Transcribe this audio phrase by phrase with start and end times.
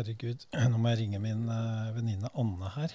[0.00, 0.46] herregud.
[0.70, 2.94] Nå må jeg ringe min uh, venninne Anne her.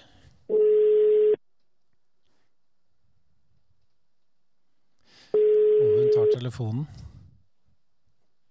[5.85, 6.85] Og hun tar telefonen.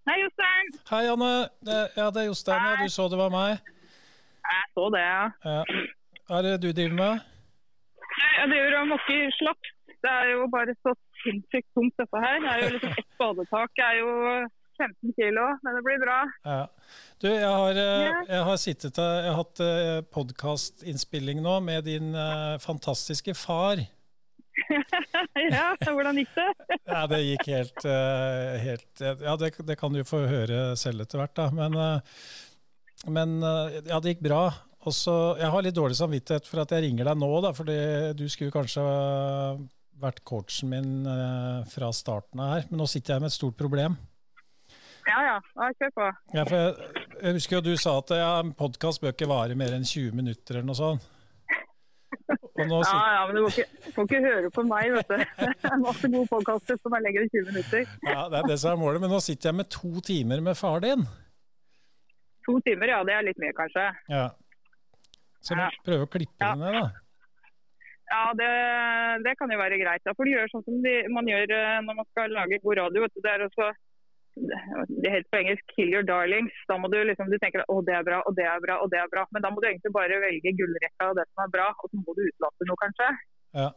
[0.08, 0.72] Hei, Jostein.
[0.92, 1.32] Hei, Anne.
[1.66, 2.62] Det, ja, det er Jostein.
[2.62, 3.70] Ja, du så det var meg.
[4.44, 5.24] Jeg så det, ja.
[5.50, 5.60] Ja.
[6.28, 7.30] Hva er det du driver med?
[8.38, 9.72] Jeg driver og måker slakt.
[10.04, 10.92] Det er jo bare så
[11.22, 12.36] sinnssykt tungt dette her.
[12.44, 14.10] Det er jo liksom Ett badetak er jo
[14.78, 16.20] 15 kilo, men det blir bra.
[16.46, 16.60] Ja.
[17.22, 22.10] Du, jeg har, eh, jeg har sittet jeg har hatt eh, podkastinnspilling nå med din
[22.12, 23.80] eh, fantastiske far.
[25.50, 26.50] ja, hvordan gikk det?
[26.92, 27.86] Ja, det gikk helt,
[28.62, 31.48] helt Ja, det, det kan du få høre selv etter hvert, da.
[31.50, 31.74] Men,
[33.10, 34.44] men ja, det gikk bra.
[34.84, 37.78] Og så, Jeg har litt dårlig samvittighet for at jeg ringer deg nå, da, fordi
[38.14, 38.84] du skulle kanskje
[40.04, 40.94] vært coachen min
[41.72, 42.68] fra starten av her.
[42.70, 43.98] Men nå sitter jeg med et stort problem.
[45.14, 46.06] Ja ja, ja kjør på.
[46.34, 49.54] Ja, for jeg, jeg husker jo du sa at ja, en podkast bør ikke vare
[49.58, 51.10] mer enn 20 minutter eller noe sånt.
[52.54, 55.16] Nå Ja sitter, ja, men du får ikke, får ikke høre på meg, vet du.
[55.18, 57.86] Det er masse gode podkaster som er lenger enn 20 minutter.
[58.06, 60.58] ja, det er det som er målet, men nå sitter jeg med to timer med
[60.58, 61.02] far din.
[62.46, 63.00] To timer, ja.
[63.08, 63.86] Det er litt mye, kanskje.
[64.12, 64.26] Ja.
[65.44, 65.66] Så Ja.
[65.86, 66.54] prøve å klippe Ja.
[66.58, 66.84] ned, da.
[68.14, 68.50] Ja, det,
[69.24, 70.04] det kan jo være greit.
[70.06, 72.78] Da får du gjøre sånn som de, man gjør eh, når man skal lage god
[72.82, 73.02] radio.
[73.02, 73.20] Vet du.
[73.24, 73.70] Det er også
[74.34, 76.56] det heter på engelsk 'kill your darlings'.
[76.68, 78.90] Da må du liksom, du tenker å det er bra, og det er bra, og
[78.92, 79.22] det er bra.
[79.32, 82.02] Men da må du egentlig bare velge gullrekka og det som er bra, og så
[82.02, 83.08] må du utelate noe, kanskje.
[83.62, 83.70] Ja.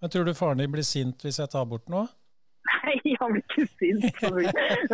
[0.00, 2.08] Men tror du faren din blir sint hvis jeg tar bort noe?
[2.70, 4.20] Nei, han blir ikke sint.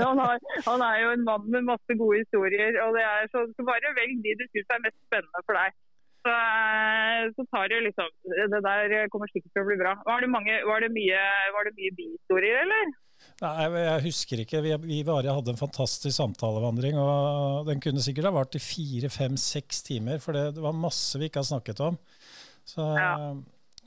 [0.03, 2.79] Han, har, han er jo en mann med masse gode historier.
[2.85, 5.75] og det er så, så Bare velg de du syns er mest spennende for deg.
[6.27, 8.09] Så, eh, så tar du liksom
[8.51, 9.93] Det der kommer sikkert til å bli bra.
[10.09, 11.21] Var det, mange, var det mye,
[11.55, 12.95] var det mye bihistorier, eller?
[13.43, 14.63] Nei, jeg- husker ikke.
[14.65, 16.97] Vi, vi bare hadde en fantastisk samtalevandring.
[16.97, 20.73] og Den kunne sikkert ha vart i fire, fem, seks timer, for det, det var
[20.73, 21.99] masse vi ikke har snakket om.
[22.65, 23.35] Så, Ja.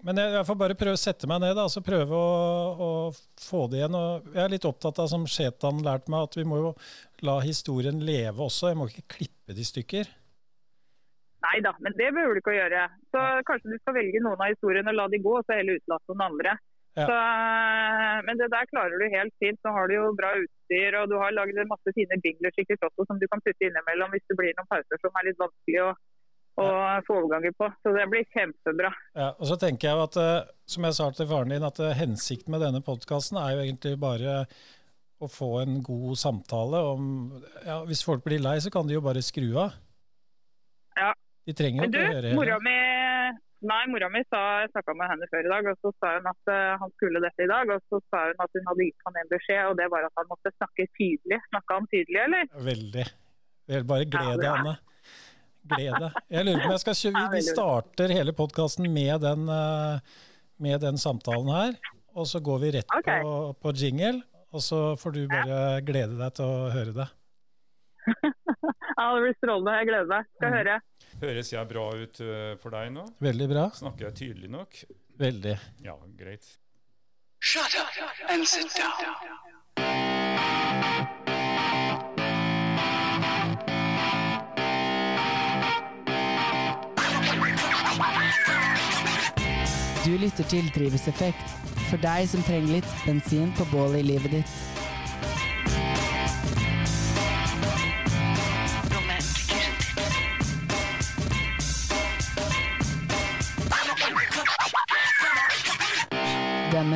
[0.02, 2.30] Men jeg, jeg får bare prøve å sette meg ned da, altså prøve å,
[2.80, 2.90] å
[3.44, 3.96] få det igjen.
[4.00, 6.70] og Jeg er litt opptatt av, som Shetan lærte meg, at vi må jo
[7.28, 8.70] la historien leve også.
[8.72, 10.08] Jeg må ikke klippe det i stykker.
[11.44, 12.86] Nei da, men det behøver du ikke å gjøre.
[13.12, 15.82] Så kanskje du skal velge noen av historiene og la de gå, og så heller
[15.82, 16.56] utelate noen andre.
[17.00, 17.08] Ja.
[17.08, 19.60] Så, eh, men det der klarer du helt fint.
[19.64, 23.08] Så har du jo bra utstyr, og du har laget masse fine bingler, sikkert også,
[23.10, 25.92] som du kan putte innimellom hvis det blir noen pauser som er litt vanskelig å,
[26.60, 26.68] å
[27.08, 27.70] få overganger på.
[27.84, 28.92] Så det blir kjempebra.
[29.16, 31.80] Ja, og så tenker jeg jo at, eh, som jeg sa til faren din, at
[31.84, 34.44] eh, hensikten med denne podkasten er jo egentlig bare
[35.20, 37.08] å få en god samtale om
[37.66, 39.76] ja, Hvis folk blir lei, så kan de jo bare skru av.
[40.96, 41.12] Ja.
[41.48, 42.64] De trenger jo ikke å høre mora hele.
[42.68, 42.78] mi
[43.60, 46.28] Nei, mora mi sa, jeg snakka med henne før i dag, og så sa hun
[46.32, 47.72] at eh, han skulle dette i dag.
[47.76, 50.22] Og så sa hun at hun hadde gitt han en beskjed, og det var at
[50.22, 51.42] han måtte snakke tydelig.
[51.50, 52.48] Snakka han tydelig, eller?
[52.70, 53.06] Veldig.
[53.74, 54.54] Vel, Bare Ja, gled deg, bra.
[54.56, 54.76] Anne.
[55.74, 56.18] Gled deg.
[56.38, 60.26] Jeg lurer på om jeg skal kjøre, Vi starter hele podkasten med, den, eh,
[60.64, 61.80] med den samtalen her.
[62.16, 64.22] Og så går vi rett på, på jingle,
[64.56, 67.12] og så får du bare glede deg til å høre det.
[69.00, 69.76] Ja, det blir strålende.
[69.80, 70.26] Jeg gleder meg.
[70.36, 70.58] Skal Mm.
[70.60, 70.80] høre.
[71.22, 73.06] Høres jeg bra ut eh, for deg nå?
[73.24, 73.70] Veldig bra.
[73.76, 74.82] Snakker jeg tydelig nok?
[75.20, 75.56] Veldig.
[75.84, 76.58] Ja, greit.
[77.40, 80.20] Shut up and sit down.
[90.06, 91.50] Du lytter til Drivhuseffekt,
[91.90, 94.54] for deg som trenger litt bensin på bålet i livet ditt.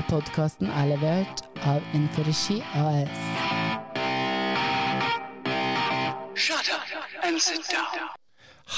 [0.03, 3.19] Denne podkasten er levert av Inforegi AS.
[6.36, 8.09] Shut up and sit down.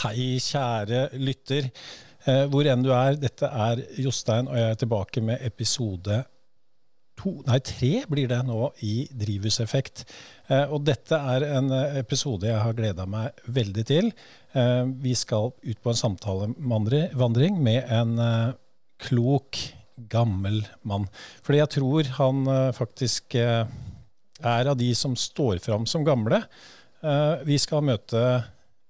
[0.03, 1.72] Hei, kjære lytter.
[2.28, 6.19] Eh, hvor enn du er, dette er Jostein, og jeg er tilbake med episode
[7.18, 10.03] to, nei, tre blir det nå i Drivhuseffekt.
[10.50, 14.12] Eh, og dette er en eh, episode jeg har gleda meg veldig til.
[14.54, 18.54] Eh, vi skal ut på en samtalevandring med en eh,
[19.01, 19.63] klok,
[20.12, 21.07] gammel mann.
[21.45, 23.65] Fordi jeg tror han eh, faktisk eh,
[24.45, 26.42] er av de som står fram som gamle.
[27.06, 28.21] Eh, vi skal møte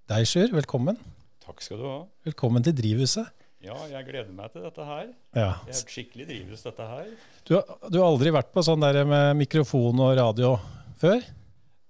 [0.10, 0.50] deg, Sjur.
[0.56, 0.98] Velkommen.
[1.46, 2.00] Takk skal du ha.
[2.26, 3.30] Velkommen til Drivhuset.
[3.66, 5.08] Ja, jeg gleder meg til dette her.
[5.34, 5.52] Ja.
[5.66, 7.08] Det er skikkelig drivhus, dette her.
[7.48, 10.52] Du, har- du har aldri vært på sånn der med mikrofon og radio
[11.02, 11.24] før?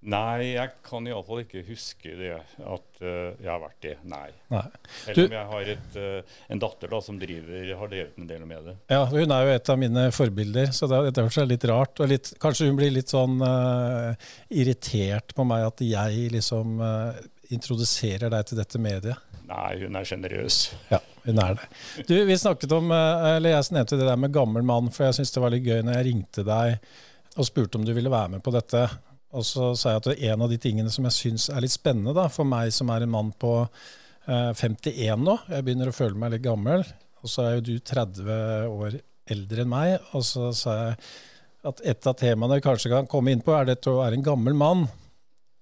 [0.05, 3.93] Nei, jeg kan iallfall ikke huske det at uh, jeg har vært det.
[4.05, 4.27] Nei.
[4.53, 4.65] Nei.
[5.01, 8.43] Selv om jeg har et, uh, en datter da, som driver, har drevet en del
[8.45, 8.75] med det.
[8.93, 12.01] Ja, hun er jo et av mine forbilder, så det er er litt rart.
[12.03, 14.13] Og litt, kanskje hun blir litt sånn uh,
[14.53, 16.77] irritert på meg at jeg liksom
[17.53, 19.41] introduserer deg til dette mediet?
[19.49, 20.59] Nei, hun er sjenerøs.
[20.91, 21.67] Ja, hun er det.
[22.09, 25.33] Du, vi snakket om, eller Jeg nevnte det der med gammel mann, for jeg syntes
[25.33, 26.79] det var litt gøy når jeg ringte deg
[27.35, 28.85] og spurte om du ville være med på dette.
[29.33, 31.73] Og så sa jeg at det en av de tingene som jeg syns er litt
[31.73, 35.95] spennende da, for meg som er en mann på eh, 51 nå, jeg begynner å
[35.95, 36.85] føle meg litt gammel,
[37.21, 38.29] og så er jo du 30
[38.69, 38.99] år
[39.33, 40.99] eldre enn meg, og så sa jeg
[41.65, 44.25] at et av temaene vi kanskje kan komme inn på, er dette å være en
[44.25, 44.85] gammel mann.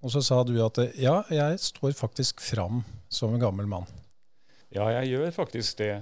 [0.03, 3.87] Og så sa du at ja, jeg står faktisk fram som en gammel mann.
[4.73, 5.93] Ja, jeg gjør faktisk det.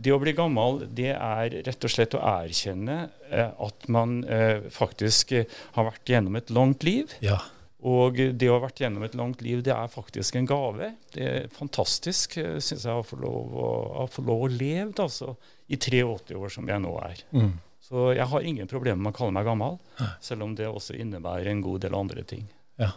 [0.00, 2.98] Det å bli gammel, det er rett og slett å erkjenne
[3.28, 7.12] eh, at man eh, faktisk eh, har vært gjennom et langt liv.
[7.24, 7.36] Ja.
[7.80, 10.92] Og det å ha vært gjennom et langt liv, det er faktisk en gave.
[11.14, 13.68] Det er fantastisk, syns jeg, å få lov å,
[14.02, 15.34] å, få lov å leve altså,
[15.68, 17.22] i 83 år, som jeg nå er.
[17.32, 17.54] Mm.
[17.90, 19.80] Så jeg har ingen problemer med å kalle meg gammel,
[20.22, 22.44] selv om det også innebærer en god del andre ting.
[22.80, 22.92] Ja.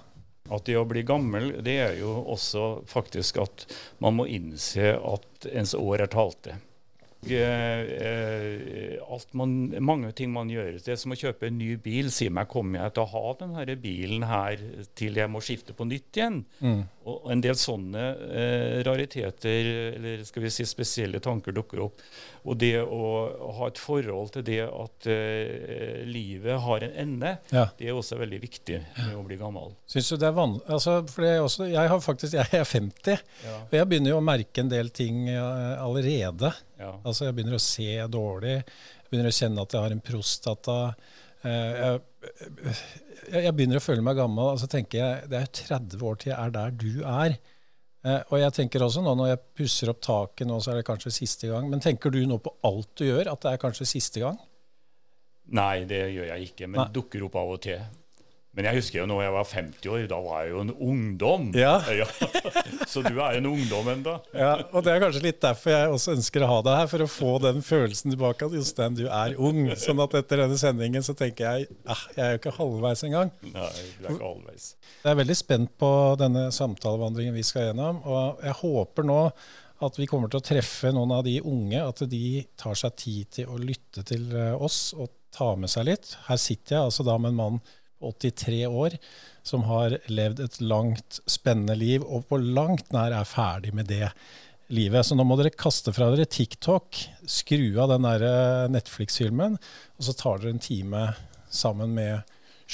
[0.51, 3.65] At det å bli gammel, det er jo også faktisk at
[4.03, 6.57] man må innse at ens år er talte.
[7.31, 10.75] Eh, alt man, mange ting man gjør.
[10.83, 12.11] Det er som å kjøpe en ny bil.
[12.11, 14.63] Si meg, kommer jeg til å ha denne bilen her
[14.99, 16.41] til jeg må skifte på nytt igjen?
[16.59, 16.83] Mm.
[17.05, 19.65] Og en del sånne eh, rariteter,
[19.97, 21.99] eller skal vi si spesielle tanker, dukker opp.
[22.47, 23.01] Og det å
[23.57, 27.65] ha et forhold til det at eh, livet har en ende, Ja.
[27.79, 29.73] det er også veldig viktig med å bli gammel.
[29.87, 33.57] Syns du det er vanlig altså, er også, Jeg har faktisk, jeg er 50, Ja.
[33.67, 36.53] og jeg begynner jo å merke en del ting eh, allerede.
[36.79, 36.93] Ja.
[37.03, 40.77] Altså Jeg begynner å se dårlig, jeg begynner å kjenne at jeg har en prostata.
[41.43, 42.75] Eh, jeg,
[43.31, 46.07] jeg, jeg begynner å føle meg gammel, og så tenker jeg det er jo 30
[46.09, 47.37] år til jeg er der du er.
[48.03, 50.87] Eh, og jeg tenker også nå når jeg pusser opp taket nå, så er det
[50.87, 51.69] kanskje siste gang.
[51.71, 54.39] Men tenker du nå på alt du gjør, at det er kanskje siste gang?
[55.55, 57.83] Nei, det gjør jeg ikke, men det dukker opp av og til.
[58.53, 61.47] Men jeg husker jo når jeg var 50 år, da var jeg jo en ungdom.
[61.63, 61.77] Ja.
[62.89, 64.17] Så du er en ungdom enda.
[64.35, 67.05] Ja, og det er kanskje litt derfor jeg også ønsker å ha deg her, for
[67.05, 69.65] å få den følelsen tilbake at Jostein, du er ung.
[69.79, 73.33] Sånn at etter denne sendingen så tenker jeg ah, jeg er jo ikke halvveis engang.
[73.47, 74.69] Nei, du er ikke halvveis.
[75.01, 75.91] Jeg er veldig spent på
[76.21, 79.21] denne samtalevandringen vi skal gjennom, og jeg håper nå
[79.83, 83.31] at vi kommer til å treffe noen av de unge, at de tar seg tid
[83.39, 86.13] til å lytte til eh, oss og ta med seg litt.
[86.27, 87.63] Her sitter jeg altså da med en mann
[88.03, 88.97] 83 år
[89.43, 94.07] som har levd et langt, spennende liv, og på langt nær er ferdig med det
[94.73, 95.05] livet.
[95.05, 99.57] Så nå må dere kaste fra dere TikTok, skru av den der eh, Netflix-filmen,
[99.97, 101.09] og så tar dere en time
[101.53, 102.23] sammen med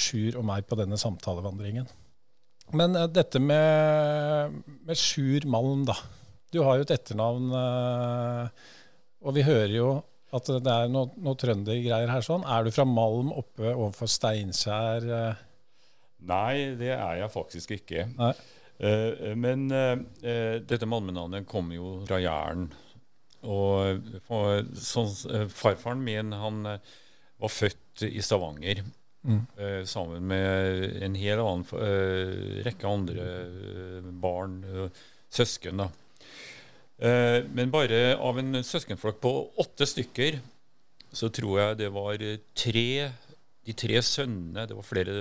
[0.00, 1.88] Sjur og meg på denne samtalevandringen.
[2.76, 5.98] Men eh, dette med, med Sjur Malm, da.
[6.50, 8.70] Du har jo et etternavn, eh,
[9.26, 9.90] og vi hører jo
[10.36, 12.24] at det er noe, noe trøndergreier her.
[12.24, 12.44] sånn.
[12.46, 15.08] Er du fra Malm oppe overfor Steinkjer?
[15.10, 15.42] eh?
[16.30, 18.06] Nei, det er jeg faktisk ikke.
[18.80, 19.96] Eh, men uh,
[20.64, 22.70] dette malmenavnet kommer jo fra Jæren.
[23.40, 28.84] Og for, så, eh, farfaren min han var født i Stavanger.
[29.20, 29.42] Mm.
[29.84, 31.66] sammen med en hel annen
[32.64, 33.24] rekke andre
[34.16, 34.54] barn,
[35.28, 35.82] søsken.
[35.82, 35.90] da.
[37.00, 39.32] Eh, men bare av en søskenflokk på
[39.62, 40.40] åtte stykker,
[41.12, 43.10] så tror jeg det var eh, tre
[43.66, 45.14] De tre sønnene Det var flere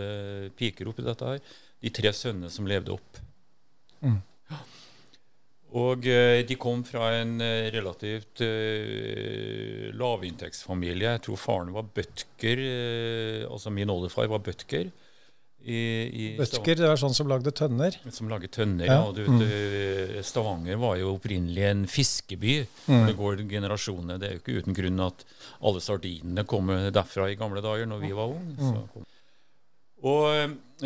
[0.57, 1.41] piker oppi dette her.
[1.79, 3.19] De tre sønnene som levde opp.
[4.03, 4.19] Mm.
[5.77, 11.11] Og eh, de kom fra en eh, relativt uh, lavinntektsfamilie.
[11.13, 14.89] Jeg tror faren var bøtker, eh, altså min oldefar var bøtker.
[15.65, 17.95] I, i Bøtker, det er sånn som lagde tønner.
[18.15, 18.85] Som lagde tønner.
[18.87, 19.03] Ja, Ja.
[19.09, 19.43] og du vet,
[20.15, 22.55] eh, Stavanger var jo opprinnelig en fiskeby.
[22.87, 23.05] Mm.
[23.07, 24.17] Det går generasjoner.
[24.17, 25.25] Det er jo ikke uten grunn at
[25.61, 28.55] alle sardinene kommer derfra i gamle dager, når vi var unge.
[28.57, 29.05] Mm.
[30.09, 30.27] Og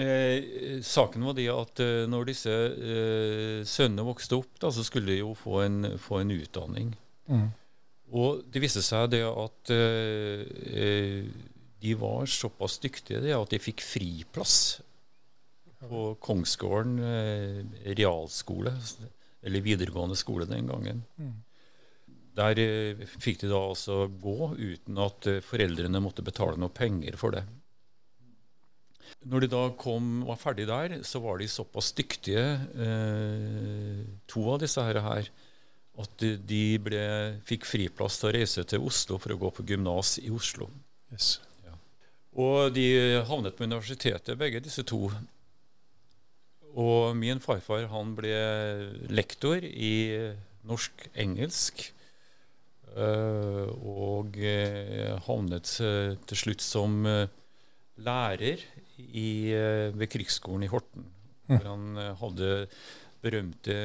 [0.01, 5.13] eh, saken var det at eh, når disse eh, sønnene vokste opp, da, så skulle
[5.13, 6.96] de jo få en, få en utdanning.
[7.30, 7.51] Mm.
[8.13, 10.42] Og det viste seg det at eh,
[10.74, 11.30] eh,
[11.83, 14.57] de var såpass dyktige at de fikk friplass
[15.83, 17.57] på Kongsgården eh,
[17.97, 18.71] realskole,
[19.43, 21.03] eller videregående skole den gangen.
[21.19, 21.33] Mm.
[22.39, 27.19] Der eh, fikk de da altså gå uten at eh, foreldrene måtte betale noe penger
[27.19, 27.43] for det.
[29.29, 32.43] Når de da kom, var ferdig der, så var de såpass dyktige,
[32.87, 35.29] eh, to av disse her,
[36.03, 37.03] at de ble,
[37.45, 40.71] fikk friplass til å reise til Oslo for å gå på gymnas i Oslo.
[41.13, 41.35] Yes.
[42.39, 42.85] Og de
[43.29, 45.11] havnet på universitetet, begge disse to.
[46.73, 48.33] Og min farfar han ble
[49.13, 49.93] lektor i
[50.65, 51.91] norsk-engelsk.
[52.93, 56.99] eh, og eh, havnet eh, til slutt som
[57.97, 58.61] lærer
[58.97, 59.53] i,
[59.93, 61.05] ved krigsskolen i Horten.
[61.49, 62.51] Hvor han eh, hadde
[63.23, 63.77] berømte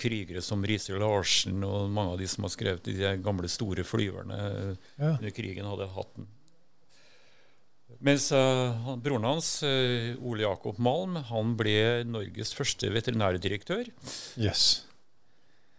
[0.00, 4.38] krigere som Riise Larsen og mange av de som har skrevet de gamle store flyverne
[4.98, 5.12] Ja.
[5.14, 6.26] under krigen, hadde hatt den.
[8.04, 13.88] Mens uh, broren hans, uh, Ole Jakob Malm, han ble Norges første veterinærdirektør.
[14.38, 14.84] Yes.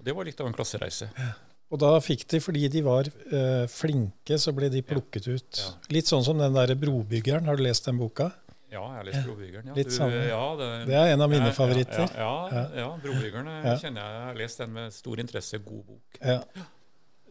[0.04, 1.10] Det var litt av en klassereise.
[1.70, 5.62] Og da fikk de, fordi de var uh, flinke, så ble de plukket ut.
[5.62, 5.74] Ja.
[5.96, 7.48] Litt sånn som den derre Brobyggeren.
[7.48, 8.32] Har du lest den boka?
[8.70, 9.70] Ja, jeg har lest Brobyggeren.
[9.70, 9.76] Ja.
[9.78, 12.06] Litt ja, det, Det er en av mine ja, favoritter.
[12.18, 13.78] Ja, ja, ja, Brobyggeren Ja.
[13.82, 14.18] kjenner jeg.
[14.18, 15.62] Jeg har lest den med stor interesse.
[15.66, 16.20] God bok.
[16.22, 16.42] Ja.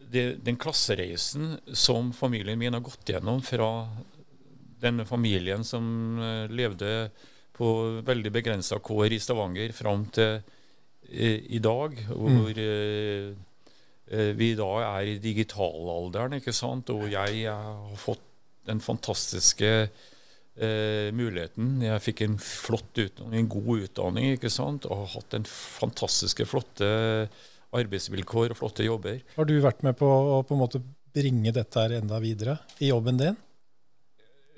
[0.09, 3.69] det, den klassereisen som familien min har gått gjennom fra
[4.81, 7.09] denne familien som eh, levde
[7.59, 7.69] på
[8.07, 13.35] veldig begrensa kår i Stavanger fram til eh, i dag, hvor mm.
[14.09, 16.91] eh, vi da er i digitalalderen, ikke sant?
[16.93, 18.23] og jeg, eh, har fått
[18.69, 21.79] den fantastiske eh, muligheten.
[21.83, 24.87] Jeg fikk en flott utdanning, en god utdanning, ikke sant?
[24.87, 26.89] og har hatt en fantastiske, flotte
[27.75, 29.19] arbeidsvilkår og flotte jobber.
[29.35, 30.81] Har du vært med på å på en måte
[31.13, 33.37] bringe dette her enda videre i jobben din?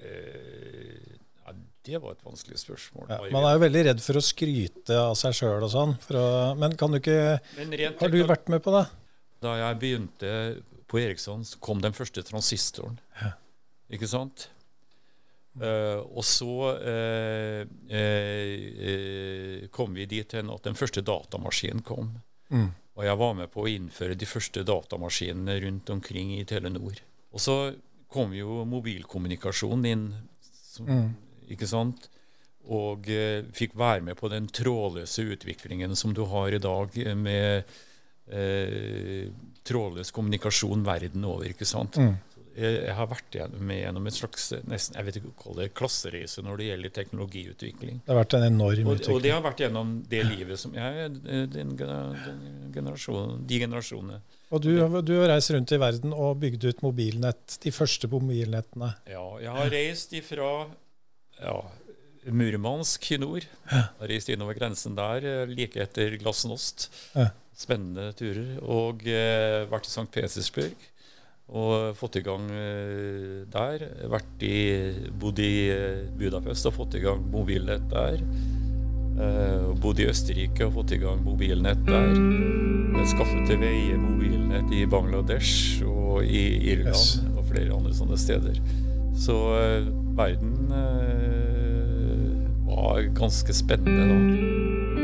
[0.02, 1.56] Eh, ja,
[1.88, 3.10] det var et vanskelig spørsmål.
[3.10, 5.96] Ja, man er jo veldig redd for å skryte av seg sjøl og sånn.
[6.18, 6.26] Å,
[6.60, 8.86] men kan du ikke Men rent Har du vært med på det?
[9.42, 10.34] Da jeg begynte
[10.92, 13.00] på Eriksson, så kom den første transistoren.
[13.92, 14.50] Ikke sant?
[15.52, 22.14] Uh, og så uh, uh, eh, kom vi dit hen at den første datamaskinen kom.
[22.52, 22.70] Mm.
[22.96, 27.02] Og jeg var med på å innføre de første datamaskinene rundt omkring i Telenor.
[27.36, 27.58] Og så
[28.12, 30.08] kom jo mobilkommunikasjonen inn,
[30.72, 31.14] som, Mm.
[31.52, 32.10] ikke sant?
[32.72, 37.16] Og eh, fikk være med på den trådløse utviklingen som du har i dag eh,
[37.18, 37.64] med
[38.30, 39.32] eh,
[39.66, 41.50] trådløs kommunikasjon verden over.
[41.50, 41.98] ikke sant?
[41.98, 42.14] Mm.
[42.52, 45.74] Jeg, jeg har vært med gjennom et slags nesten, jeg vet ikke hva det er,
[45.80, 48.02] klassereise når det gjelder teknologiutvikling.
[48.04, 51.14] Det har vært en enorm Og, og det har vært gjennom det livet som jeg
[51.16, 54.20] den, den, den generasjonen, De generasjonene.
[54.52, 54.72] Og du,
[55.08, 58.90] du har reist rundt i verden og bygd ut mobilnett, de første mobilnettene.
[59.08, 60.50] Ja, jeg har reist ifra
[61.40, 61.56] ja,
[62.28, 63.48] Murmansk i nord.
[63.48, 66.90] Jeg Har reist innover grensen der eh, like etter glasnost.
[67.58, 68.58] Spennende turer.
[68.62, 70.10] Og eh, vært i St.
[70.12, 70.90] Petersburg
[71.52, 73.88] og fått i gang eh, der.
[74.12, 74.58] Vært i,
[75.20, 78.22] bodd i eh, Budapest og fått i gang mobilnett der.
[79.22, 82.14] Eh, og bodd i Østerrike og fått i gang mobilnett der.
[83.12, 87.20] Skaffet til veie mobilnett i Bangladesh og i Irland Yes.
[87.36, 88.58] og flere andre sånne steder.
[89.18, 89.88] Så eh,
[90.18, 92.28] verden eh,
[92.70, 95.01] var ganske spennende da.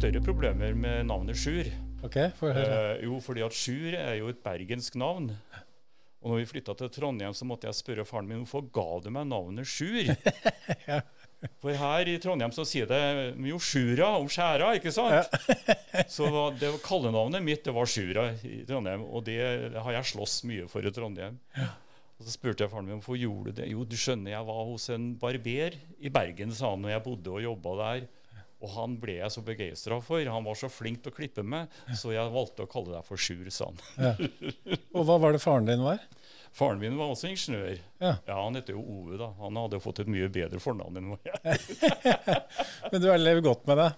[0.00, 1.66] Større problemer med navnet Sjur.
[2.06, 2.56] Ok, for.
[2.56, 5.26] Eh, jo, fordi at Sjur er jo et bergensk navn.
[6.20, 9.10] Og når vi flytta til Trondheim, så måtte jeg spørre faren min hvorfor ga du
[9.12, 10.08] meg navnet Sjur.
[11.60, 13.00] For her i Trondheim så sier det
[13.48, 15.36] jo Sjura om skjæra, ikke sant?
[16.16, 19.40] så det var kallenavnet mitt det var Sjura i Trondheim, og det
[19.72, 21.36] har jeg slåss mye for i Trondheim.
[21.56, 23.68] Og Så spurte jeg faren min hvorfor gjorde du det.
[23.72, 27.36] Jo, du skjønner, jeg var hos en barber i Bergen, sa han, når jeg bodde
[27.36, 28.08] og jobba der.
[28.60, 30.20] Og han ble jeg så begeistra for.
[30.20, 33.20] Han var så flink til å klippe med, så jeg valgte å kalle deg for
[33.20, 34.30] Sjur, sa han.
[34.92, 36.02] Og hva var det faren din var?
[36.52, 37.78] Faren min var også ingeniør.
[38.02, 38.16] Ja.
[38.26, 39.30] Han heter jo Ove, da.
[39.38, 41.60] Han hadde jo fått et mye bedre fornavn enn jeg.
[42.90, 43.90] Men du har levd godt med det?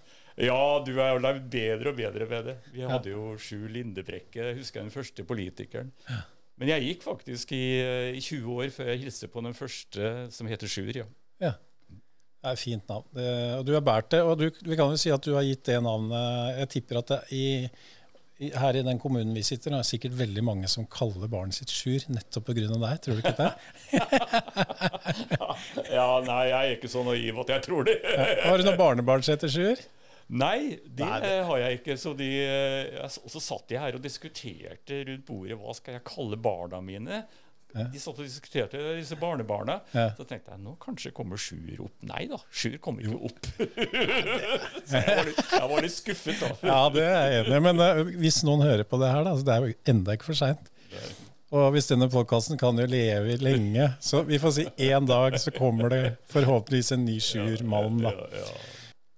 [0.47, 2.57] Ja, du har jo levd bedre og bedre med det.
[2.73, 5.91] Vi hadde jo Sjur Lindebrekke, jeg husker den første politikeren.
[6.61, 7.65] Men jeg gikk faktisk i,
[8.15, 11.09] i 20 år før jeg hilste på den første som heter Sjur, ja.
[11.43, 11.57] Ja.
[12.43, 13.05] Det er et fint navn.
[13.15, 13.25] Det,
[13.61, 15.63] og du har båret det, og du, vi kan jo si at du har gitt
[15.69, 17.69] det navnet Jeg tipper at i,
[18.43, 21.55] i, her i den kommunen vi sitter, det er sikkert veldig mange som kaller barnet
[21.61, 22.67] sitt Sjur nettopp pga.
[22.67, 22.99] deg.
[23.05, 23.53] Tror du ikke det?
[25.93, 27.97] Ja, nei, jeg er ikke så naiv at jeg tror det.
[28.47, 29.79] Har du noen barnebarn som heter Sjur?
[30.33, 31.97] Nei, det det- har jeg ikke.
[32.01, 36.05] Så de, jeg, og så satt jeg her og diskuterte rundt bordet hva skal jeg
[36.09, 37.23] kalle barna mine.
[37.73, 39.79] De satt og diskuterte disse barnebarna.
[39.93, 41.95] Så tenkte jeg nå kanskje kommer Sjur opp.
[42.09, 43.51] Nei da, Sjur kommer ikke opp.
[44.89, 46.53] så jeg var, litt, jeg var litt skuffet, da.
[46.69, 47.65] Ja, det er jeg enig i.
[47.69, 50.31] Men uh, hvis noen hører på det her, da, så det er jo enda ikke
[50.33, 50.73] for seint.
[51.53, 55.53] Og hvis denne podkasten kan jo leve lenge, så vi får si én dag så
[55.53, 58.15] kommer det forhåpentligvis en ny Sjur Malm, da.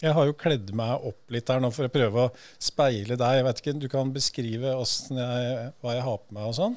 [0.02, 3.38] Jeg har jo kledd meg opp litt her nå for å prøve å speile deg.
[3.38, 6.74] Jeg vet ikke, Du kan beskrive jeg, hva jeg har på meg og sånn?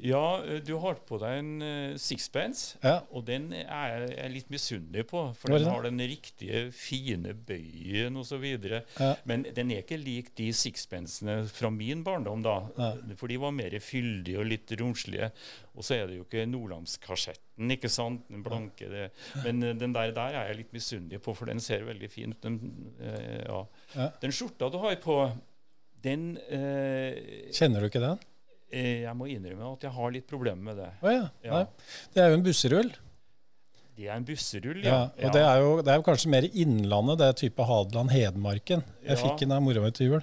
[0.00, 3.02] Ja, eh, du har på deg en uh, sixpence, Ja.
[3.10, 5.22] og den er jeg litt misunnelig på.
[5.36, 8.46] For den har den riktige, fine bøyen osv.
[8.46, 9.14] Ja.
[9.28, 12.56] Men den er ikke lik de sixpencene fra min barndom, da.
[13.20, 15.30] For de var mer fyldige og litt romslige.
[15.76, 18.24] Og så er det jo ikke nordlandskasjetten, ikke sant?
[18.30, 18.88] Den blanke.
[18.90, 19.10] Det.
[19.44, 22.34] Men uh, den der, der er jeg litt misunnelig på, for den ser veldig fin
[22.34, 22.42] ut.
[22.42, 22.58] Den,
[23.00, 23.62] uh, ja.
[23.94, 24.10] Ja.
[24.22, 25.20] den skjorta du har på,
[26.00, 28.20] den uh, Kjenner du ikke den?
[28.72, 30.90] Eh, Jeg må innrømme at jeg har litt problemer med det.
[31.02, 31.28] Oh, ja.
[31.44, 31.62] Ja.
[32.14, 32.90] Det er jo en busserull.
[34.00, 35.10] Det er en busserull, Ja.
[35.12, 35.26] ja.
[35.28, 38.84] Og det er, jo, det er jo kanskje mer Innlandet, det er type Hadeland-Hedmarken.
[39.04, 40.22] Jeg fikk den av mora mi til jul.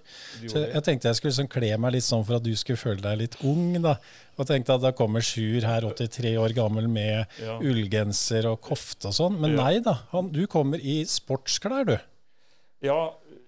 [0.50, 3.04] Så jeg tenkte jeg skulle liksom kle meg litt sånn for at du skulle føle
[3.04, 3.76] deg litt ung.
[3.84, 3.98] da.
[4.40, 9.18] Og tenkte at da kommer Sjur her, 83 år gammel, med ullgenser og kofte og
[9.20, 9.38] sånn.
[9.44, 11.98] Men nei da, han, du kommer i sportsklær, du.
[12.86, 12.98] Ja,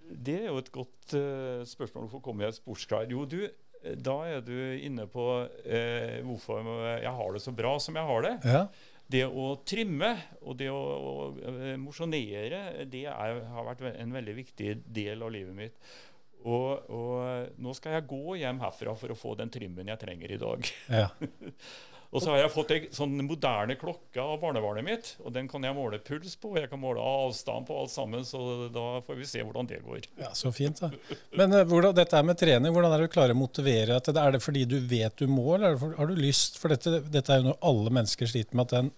[0.09, 2.05] det er jo et godt uh, spørsmål.
[2.05, 3.09] Hvorfor kommer jeg i sportsklær?
[3.09, 3.41] Jo, du,
[3.79, 5.25] da er du inne på
[5.63, 6.65] eh, hvorfor
[6.99, 8.35] jeg har det så bra som jeg har det.
[8.43, 8.63] Ja.
[9.09, 10.11] Det å trimme
[10.43, 15.33] og det å, å eh, mosjonere, det er, har vært en veldig viktig del av
[15.33, 15.91] livet mitt.
[16.39, 20.35] Og, og nå skal jeg gå hjem herfra for å få den trimmen jeg trenger
[20.35, 20.73] i dag.
[21.01, 21.07] ja.
[22.09, 25.09] Og så har jeg fått ei sånn moderne klokke av barnebarnet mitt.
[25.21, 28.23] Og den kan jeg måle puls på, og jeg kan måle avstand på alt sammen.
[28.25, 28.39] Så
[28.73, 30.07] da får vi se hvordan det går.
[30.17, 30.89] Ja, Så fint, da.
[31.37, 34.07] Men eh, hvordan, dette er med trening, hvordan er det du klarer å motivere deg
[34.07, 34.23] til det?
[34.23, 36.57] Er det fordi du vet du må, eller er for, har du lyst?
[36.57, 38.91] For dette, dette er jo noe alle mennesker sliter med, at den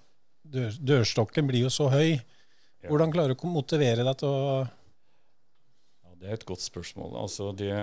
[0.56, 2.16] dør, dørstokken blir jo så høy.
[2.88, 7.12] Hvordan klarer du å motivere deg til å Ja, det er et godt spørsmål.
[7.26, 7.76] Altså det,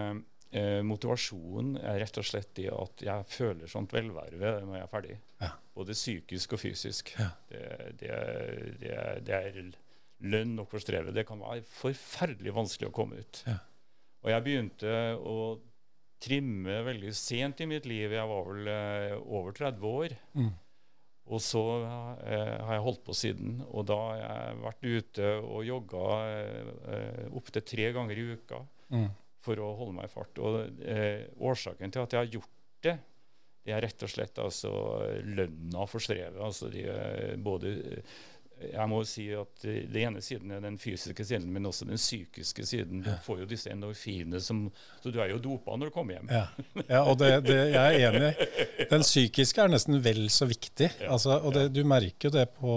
[0.52, 4.78] eh, motivasjonen er rett og slett det at jeg føler sånt velvære ved det når
[4.78, 5.16] jeg er ferdig.
[5.42, 5.50] Ja.
[5.78, 7.14] Både psykisk og fysisk.
[7.18, 7.30] Ja.
[7.50, 7.62] Det,
[8.00, 8.18] det,
[8.82, 9.58] det, det er
[10.28, 11.14] lønn nok for strevet.
[11.14, 13.42] Det kan være forferdelig vanskelig å komme ut.
[13.46, 13.58] Ja.
[14.24, 15.36] Og jeg begynte å
[16.18, 18.10] trimme veldig sent i mitt liv.
[18.16, 20.16] Jeg var vel eh, over 30 år.
[20.34, 20.50] Mm.
[21.28, 21.62] Og så
[22.24, 23.60] eh, har jeg holdt på siden.
[23.68, 29.10] Og da har jeg vært ute og jogga eh, opptil tre ganger i uka Mm.
[29.44, 30.40] For å holde meg i fart.
[30.42, 32.54] Og eh, årsaken til at jeg har gjort
[32.86, 32.96] det,
[33.68, 34.72] det er rett og slett altså
[35.28, 36.40] lønna for strevet.
[36.40, 37.74] Altså de, eh, både
[38.58, 42.00] jeg må si at eh, Det ene siden er den fysiske siden, men også den
[42.00, 43.04] psykiske siden.
[43.04, 44.66] Du får jo disse endorfinene som
[45.02, 46.32] Så du er jo dopa når du kommer hjem.
[46.32, 46.46] Ja,
[46.88, 48.50] ja og det, det, jeg er enig.
[48.90, 50.90] Den psykiske er nesten vel så viktig.
[51.06, 52.74] Altså, og det, du merker jo det på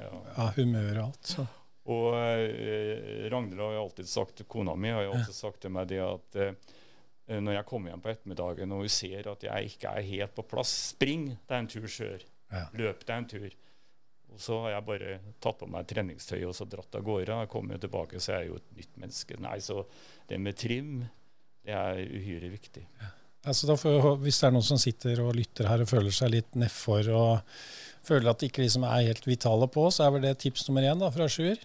[0.00, 1.32] Ja, ja, humør og alt.
[1.36, 1.48] Så.
[1.88, 5.88] Og eh, Ragnhild har jo alltid sagt, kona mi har jo alltid sagt til meg
[5.88, 6.74] det at eh,
[7.40, 10.44] når jeg kommer hjem på ettermiddagen og hun ser at jeg ikke er helt på
[10.48, 12.24] plass, spring deg en tur sør.
[12.52, 12.66] Ja.
[12.80, 13.56] Løp deg en tur.
[14.28, 17.38] Og så har jeg bare tatt på meg treningstøy og så dratt av gårde.
[17.42, 19.38] Jeg kommer jo tilbake, så er jeg jo et nytt menneske.
[19.44, 19.82] Nei, så
[20.28, 20.92] det med trim,
[21.64, 22.84] det er uhyre viktig.
[23.48, 26.32] Altså, da får, hvis det er noen som sitter og lytter her og føler seg
[26.34, 27.56] litt nedfor og
[28.08, 30.84] føler at de ikke liksom er helt vitale på, så er vel det tips nummer
[30.84, 31.60] én da, fra Sjur.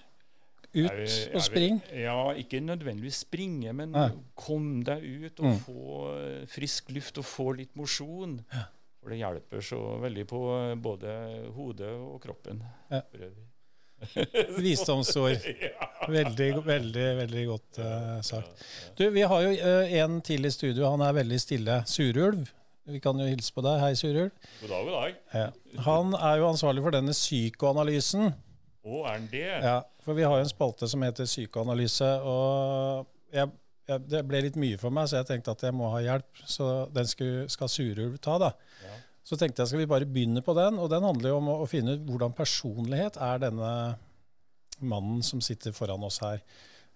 [0.73, 1.81] Ut Jeg vil- jeg og spring.
[1.93, 4.07] Ja, ikke nødvendigvis springe, men Nei.
[4.35, 5.59] kom deg ut og Mm.
[5.59, 8.39] få eh, frisk luft og få litt mosjon.
[9.03, 10.39] For det hjelper så veldig på
[10.71, 12.63] eh, både hodet og kroppen.
[12.89, 13.01] Ja.
[14.59, 15.37] Visdomsord.
[16.09, 18.63] Veldig, veldig, veldig godt uh, sagt.
[18.99, 20.89] Du, vi har jo uh, en til i studio.
[20.91, 21.77] Han er veldig stille.
[21.87, 22.49] Surulv.
[22.91, 23.77] Vi kan jo hilse på deg.
[23.79, 24.33] Hei, Surulv.
[24.59, 25.13] God dag, god dag.
[25.33, 25.45] Ja.
[25.85, 28.33] Han er jo ansvarlig for denne psykoanalysen.
[28.83, 29.47] Å, er den det?
[29.63, 33.51] Ja, for vi har jo en spalte som heter psykoanalyse, og jeg,
[33.87, 36.43] jeg, det ble litt mye for meg, så jeg tenkte at jeg må ha hjelp.
[36.43, 38.51] Så den skulle, skal Surulv ta, da.
[38.83, 38.97] Ja.
[39.23, 41.61] Så tenkte jeg skal vi bare begynne på den, og den handler jo om å,
[41.63, 43.71] å finne ut hvordan personlighet er denne
[44.83, 46.43] mannen som sitter foran oss her.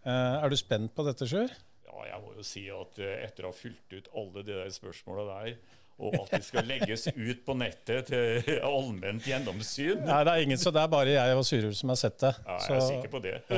[0.03, 1.53] Uh, er du spent på dette, Sjur?
[1.87, 4.73] Ja, jeg må jo si at eh, etter å ha fylt ut alle de der
[4.75, 5.55] spørsmåla der,
[5.99, 10.57] og at de skal legges ut på nettet til allment gjennomsyn Nei, det er ingen,
[10.61, 12.33] så det er bare jeg og Surulv som har sett det.
[12.45, 13.41] ja, Jeg Så- er sikker på det.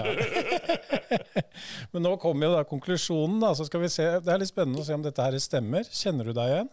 [1.93, 3.39] Men nå kommer jo da konklusjonen.
[3.43, 4.06] Da, så skal vi se.
[4.23, 5.84] Det er litt spennende å se om dette her stemmer.
[5.91, 6.69] Kjenner du deg igjen?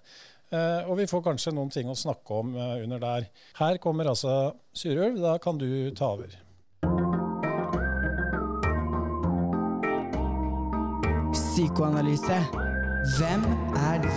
[0.54, 3.26] Eh, og vi får kanskje noen ting å snakke om eh, under der.
[3.58, 5.18] Her kommer altså Surulv.
[5.24, 5.66] Da kan du
[5.98, 6.30] ta over.
[11.32, 12.38] Psykoanalyse.
[13.18, 13.42] Hvem
[13.76, 14.08] er du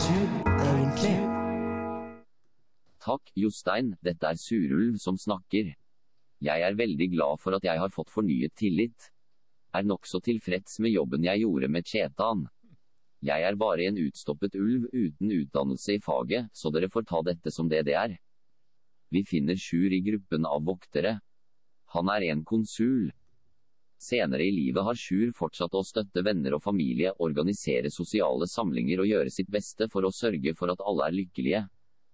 [0.48, 1.39] egentlig?
[3.00, 5.72] Takk, Jostein, dette er Surulv som snakker.
[6.44, 9.08] Jeg er veldig glad for at jeg har fått fornyet tillit.
[9.72, 12.44] Er nokså tilfreds med jobben jeg gjorde med Chetan.
[13.24, 17.52] Jeg er bare en utstoppet ulv uten utdannelse i faget, så dere får ta dette
[17.56, 18.18] som det det er.
[19.12, 21.18] Vi finner Sjur i gruppen av voktere.
[21.96, 23.10] Han er en konsul.
[24.00, 29.12] Senere i livet har Sjur fortsatt å støtte venner og familie, organisere sosiale samlinger og
[29.12, 31.68] gjøre sitt beste for å sørge for at alle er lykkelige.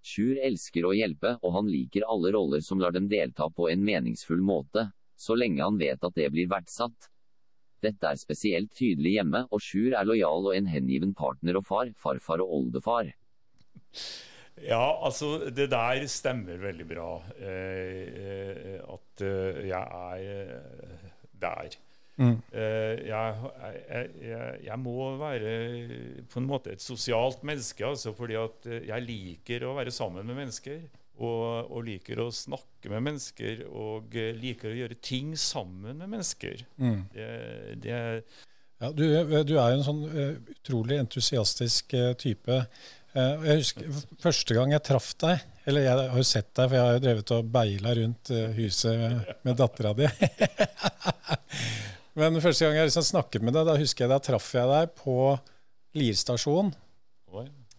[0.05, 3.81] Sjur elsker å hjelpe, og han liker alle roller som lar dem delta på en
[3.85, 7.09] meningsfull måte, så lenge han vet at det blir verdsatt.
[7.81, 11.89] Dette er spesielt tydelig hjemme, og Sjur er lojal og en hengiven partner og far,
[11.97, 13.09] farfar og oldefar.
[14.61, 17.09] Ja, altså det der stemmer veldig bra.
[17.35, 21.09] Eh, eh, at eh, jeg er eh,
[21.41, 21.75] der.
[22.15, 22.35] Mm.
[22.55, 23.47] Eh, jeg,
[23.89, 25.55] jeg, jeg, jeg må være
[26.31, 30.27] på en måte et sosialt menneske, altså, fordi at eh, jeg liker å være sammen
[30.27, 30.85] med mennesker.
[31.15, 36.11] Og, og liker å snakke med mennesker, og eh, liker å gjøre ting sammen med
[36.11, 36.65] mennesker.
[36.75, 36.99] Mm.
[37.13, 37.29] Det,
[37.83, 37.99] det,
[38.83, 39.05] Ja, du,
[39.47, 40.03] du er jo en sånn
[40.51, 42.59] utrolig entusiastisk type.
[43.15, 46.75] Eh, jeg husker Første gang jeg traff deg Eller jeg har jo sett deg, for
[46.75, 50.09] jeg har jo drevet og beila rundt huset med, med dattera di.
[52.15, 54.93] Men første gang jeg liksom snakket med deg, da husker jeg da traff jeg deg
[55.01, 55.15] på
[55.99, 56.71] Lier stasjon.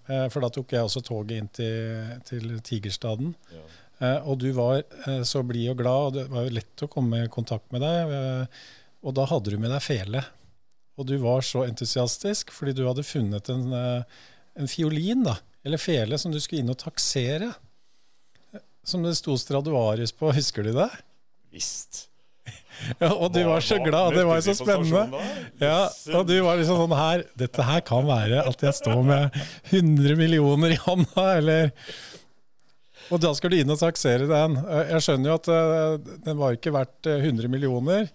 [0.08, 3.32] Eh, For da tok jeg også toget inn til, til Tigerstaden.
[3.52, 3.64] Ja.
[4.04, 6.88] Eh, Og du var eh, så blid og glad, og det var jo lett å
[6.92, 8.48] komme i kontakt med deg.
[9.06, 10.22] Og da hadde du med deg fele.
[10.96, 13.66] Og du var så entusiastisk fordi du hadde funnet en,
[14.56, 15.34] en fiolin, da,
[15.66, 17.50] eller fele, som du skulle inn og taksere.
[18.86, 20.88] Som det sto Stradivarius på, husker du det?
[21.52, 22.06] Visst.
[23.00, 25.20] Ja, og du var så glad, det var jo så spennende.
[25.62, 25.78] Ja,
[26.18, 29.38] og du var liksom sånn her Dette her kan være at jeg står med
[29.72, 31.72] 100 millioner i hånda, eller
[33.10, 34.58] Og da skal du inn og taksere den.
[34.60, 38.08] Eh, Jeg skjønner jo at eh, den var ikke verdt eh, 100 millioner.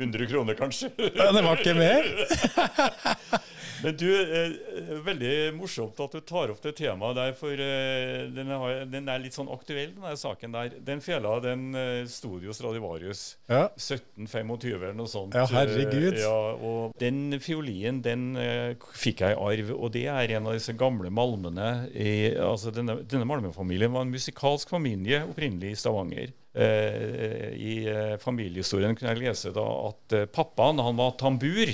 [0.00, 0.90] 100 kroner, kanskje.
[0.96, 2.10] Ja, det var ikke mer.
[3.80, 4.50] Men du, eh,
[5.04, 9.22] veldig morsomt at du tar opp det temaet der, for eh, den, er, den er
[9.22, 10.74] litt sånn aktuell, den der saken der.
[10.84, 12.02] Den fela, den eh,
[12.44, 13.22] jo Stradivarius.
[13.48, 13.68] Ja.
[13.80, 15.36] 1725 eller noe sånt.
[15.36, 16.12] Ja, herregud.
[16.12, 20.50] Eh, Ja, og den fiolinen, den eh, fikk jeg i arv, og det er en
[20.50, 21.70] av disse gamle malmene.
[21.94, 26.34] I, altså denne, denne malmefamilien var en musikalsk familie opprinnelig i Stavanger.
[26.52, 31.70] Eh, I eh, familiehistorien kunne jeg lese da at eh, pappaen, han var tambur.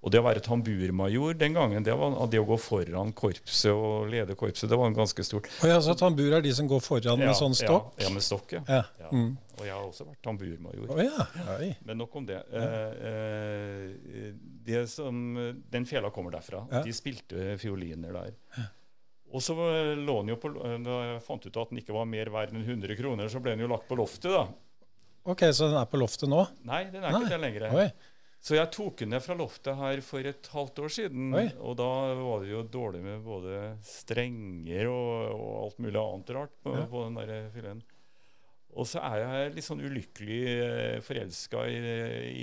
[0.00, 4.08] Og det å være tamburmajor den gangen, det, var, det å gå foran korpset og
[4.08, 5.50] lede korpset, det var ganske stort.
[5.60, 7.92] Og ja, Så tambur er de som går foran med sånn stokk?
[8.00, 8.62] Ja, ja med stokk, ja.
[8.64, 8.80] Ja.
[9.02, 9.10] Ja.
[9.12, 9.34] Mm.
[9.58, 10.88] Og jeg har også vært tamburmajor.
[10.88, 11.68] Oh, ja.
[11.84, 12.40] Men nok om det.
[12.48, 14.30] Eh, eh,
[14.64, 15.20] det som,
[15.68, 16.64] den fela kommer derfra.
[16.72, 16.80] Ja.
[16.86, 18.70] De spilte fioliner der.
[19.32, 20.50] Og så lå den jo på,
[20.84, 23.52] Da jeg fant ut at den ikke var mer verd enn 100 kroner, så ble
[23.54, 24.46] den jo lagt på loftet, da.
[25.30, 26.40] Ok, så den er på loftet nå?
[26.66, 27.20] Nei, den er Nei.
[27.22, 27.66] ikke det lenger.
[27.76, 27.90] Oi.
[28.40, 31.26] Så jeg tok den ned fra loftet her for et halvt år siden.
[31.36, 31.44] Oi.
[31.60, 36.54] Og da var det jo dårlig med både strenger og, og alt mulig annet rart
[36.64, 36.86] på, Ja.
[36.88, 37.82] på den der filen.
[38.78, 41.78] Og så er jeg litt sånn ulykkelig eh, forelska i,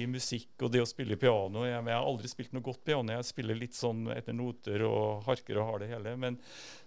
[0.02, 1.64] i musikk og det å spille piano.
[1.68, 3.14] Jeg, jeg har aldri spilt noe godt piano.
[3.16, 6.16] Jeg spiller litt sånn etter noter og harker og har det hele.
[6.20, 6.40] Men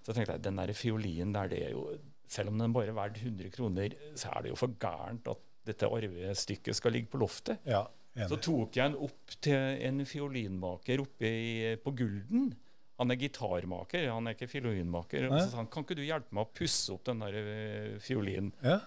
[0.04, 1.86] så tenkte jeg den der fiolinen der, det er jo
[2.30, 5.40] Selv om den bare er verdt 100 kroner, så er det jo for gærent at
[5.66, 7.58] dette arvestykket skal ligge på loftet.
[7.66, 11.50] Ja, Så tok jeg den opp til en fiolinmaker oppe i,
[11.82, 12.52] på Gulden.
[13.00, 15.26] Han er gitarmaker, han er ikke fiolinmaker.
[15.26, 17.98] Og så sa han kan ikke du hjelpe meg å pusse opp den der eh,
[18.04, 18.52] fiolinen.
[18.62, 18.78] Ja.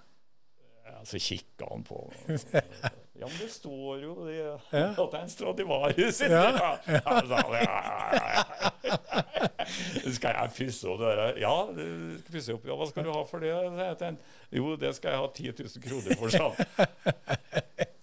[1.04, 1.98] Så kikka han på
[3.20, 4.56] Ja, men det står jo det, Ja.
[4.90, 6.72] at det er en Stradivarius inni Ja.
[6.90, 7.14] Ja,
[7.62, 8.84] ja.
[10.18, 11.38] Skal jeg pusse opp det der?
[11.42, 11.54] Ja,
[12.32, 12.66] pusse opp.
[12.68, 14.10] Ja, hva skal du ha for det?
[14.54, 16.58] Jo, det skal jeg ha 10 000 kroner for, sa han.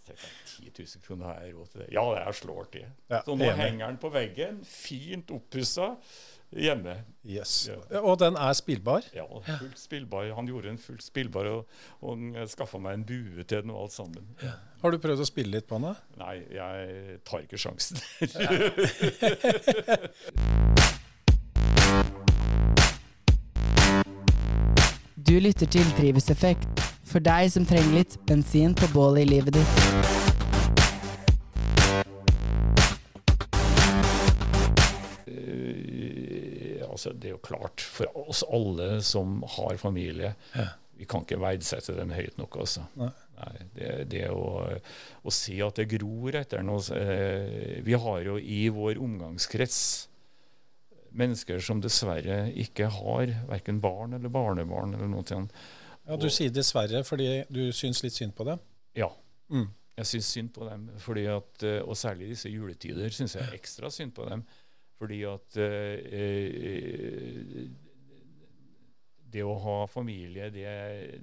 [0.08, 0.16] Så
[0.62, 1.88] 10 000 kroner har jeg råd til det.
[1.94, 2.86] Ja, jeg slår til.
[3.26, 5.92] Så nå henger den på veggen, fint oppussa,
[6.52, 6.96] hjemme.
[7.26, 7.68] Yes.
[7.68, 8.00] Ja.
[8.00, 9.04] Og den er spillbar?
[9.14, 10.34] Ja, fullt spillbar.
[10.34, 11.66] Han gjorde en fullt spillbar, og,
[12.00, 12.18] og
[12.50, 14.24] skaffa meg en bue til den og alt sammen.
[14.80, 15.90] Har du prøvd å spille litt på den?
[15.90, 16.24] da?
[16.24, 18.00] Nei, jeg tar ikke sjansen.
[25.30, 30.29] Du lytter til Drivhuseffekt, for deg som trenger litt bensin på bålet i livet ditt.
[37.00, 40.34] Altså, det er jo klart, for oss alle som har familie,
[41.00, 42.60] vi kan ikke verdsette den høyt nok.
[42.60, 42.84] Altså.
[43.00, 43.08] Nei.
[43.40, 44.66] Nei, det, det å,
[45.24, 49.78] å si at det gror etter noe eh, Vi har jo i vår omgangskrets
[51.16, 55.56] mennesker som dessverre ikke har verken barn eller barnebarn eller noe sånt.
[56.04, 58.60] Ja, Du sier dessverre fordi du syns litt synd på dem?
[58.98, 59.08] Ja.
[59.48, 59.70] Mm.
[60.00, 63.56] Jeg syns synd på dem, fordi at, eh, og særlig i disse juletider syns jeg
[63.56, 64.44] ekstra synd på dem.
[65.00, 67.68] Fordi at eh, eh,
[69.32, 70.66] det å ha familie, det,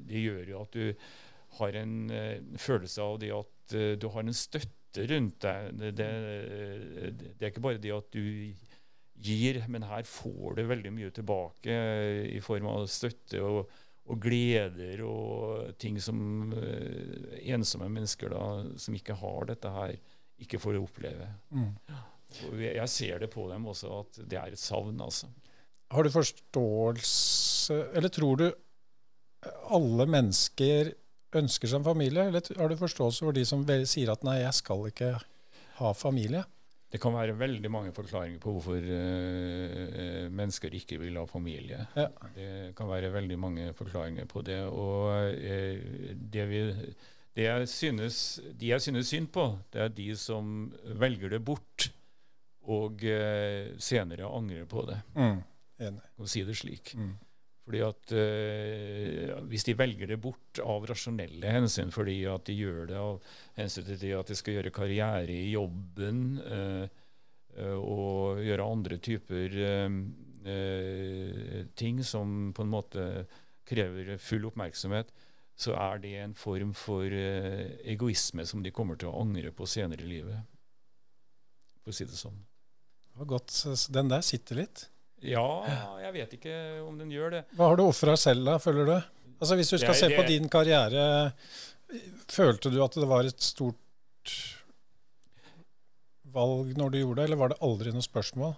[0.08, 0.88] det gjør jo at du
[1.60, 5.70] har en eh, følelse av det at eh, du har en støtte rundt deg.
[5.78, 6.10] Det, det,
[7.38, 8.26] det er ikke bare det at du
[9.28, 11.78] gir, men her får du veldig mye tilbake
[12.34, 13.70] i form av støtte og,
[14.10, 16.54] og gleder og ting som
[17.44, 18.44] ensomme mennesker da,
[18.82, 19.98] som ikke har dette her,
[20.42, 21.30] ikke får oppleve.
[21.54, 21.74] Mm.
[22.48, 25.30] Og jeg jeg ser det på dem også at det er et savn, altså.
[25.92, 28.48] Har du forståelse Eller tror du
[29.72, 30.92] alle mennesker
[31.38, 32.28] ønsker seg en familie?
[32.28, 35.16] Eller har du forståelse for de som sier at nei, jeg skal ikke
[35.80, 36.44] ha familie?
[36.88, 41.82] Det kan være veldig mange forklaringer på hvorfor uh, mennesker ikke vil ha familie.
[41.98, 42.08] Ja.
[42.36, 44.62] Det kan være veldig mange forklaringer på det.
[44.72, 46.62] Og uh, det, vi,
[47.36, 51.90] det jeg synes, de jeg synes synd på, det er de som velger det bort
[52.74, 55.00] og eh, senere angre på det.
[55.16, 55.40] Mm.
[55.88, 56.06] Enig.
[56.18, 56.96] å si det slik.
[56.98, 57.16] Mm.
[57.68, 62.88] Fordi at eh, Hvis de velger det bort av rasjonelle hensyn, fordi at de gjør
[62.88, 63.20] det av
[63.60, 66.86] hensyn til det at de skal gjøre karriere i jobben eh,
[67.58, 70.00] eh, og gjøre andre typer eh,
[70.48, 73.08] eh, ting som på en måte
[73.68, 75.12] krever full oppmerksomhet,
[75.60, 80.06] så er det en form for egoisme som de kommer til å angre på senere
[80.06, 80.46] i livet.
[81.82, 82.38] For å si det sånn.
[83.26, 83.54] Godt.
[83.94, 84.86] Den der sitter litt.
[85.26, 85.44] Ja,
[86.04, 87.44] jeg vet ikke om den gjør det.
[87.58, 88.98] Hva har du ofra selv, da, føler du?
[89.42, 91.34] Altså Hvis du skal jeg, se på det- din karriere,
[92.30, 93.76] følte du at det var et stort
[96.34, 98.56] valg når du gjorde det, eller var det aldri noe spørsmål?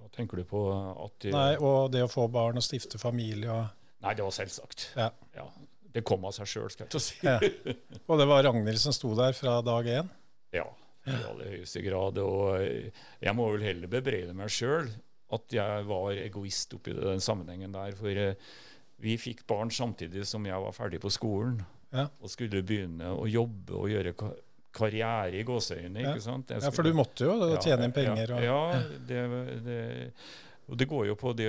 [0.00, 0.62] Hva tenker du på
[1.06, 3.66] at de, Nei, Og det å få barn og stifte familie og
[4.00, 4.86] Nei, det var selvsagt.
[4.96, 5.10] Ja.
[5.92, 7.16] Det kom av seg sjøl, skal jeg til å si.
[7.26, 7.74] Ja.
[8.08, 10.08] Og det var Ragnhild som sto der fra dag én?
[10.56, 10.64] Ja,
[11.08, 12.18] i aller høyeste grad.
[12.22, 12.90] Og eh,
[13.24, 14.90] jeg må vel heller bebreide meg sjøl
[15.30, 17.94] at jeg var egoist oppi den sammenhengen der.
[17.98, 18.34] For eh,
[19.00, 22.08] vi fikk barn samtidig som jeg var ferdig på skolen Ja.
[22.20, 24.12] og skulle begynne å jobbe og gjøre
[24.76, 26.02] karriere i gåseøyne.
[26.04, 26.12] Ja.
[26.14, 28.34] Ja, for du måtte jo tjene inn penger.
[28.36, 29.22] Og, Ja, ja det,
[29.64, 29.78] det,
[30.70, 31.48] og det går jo på det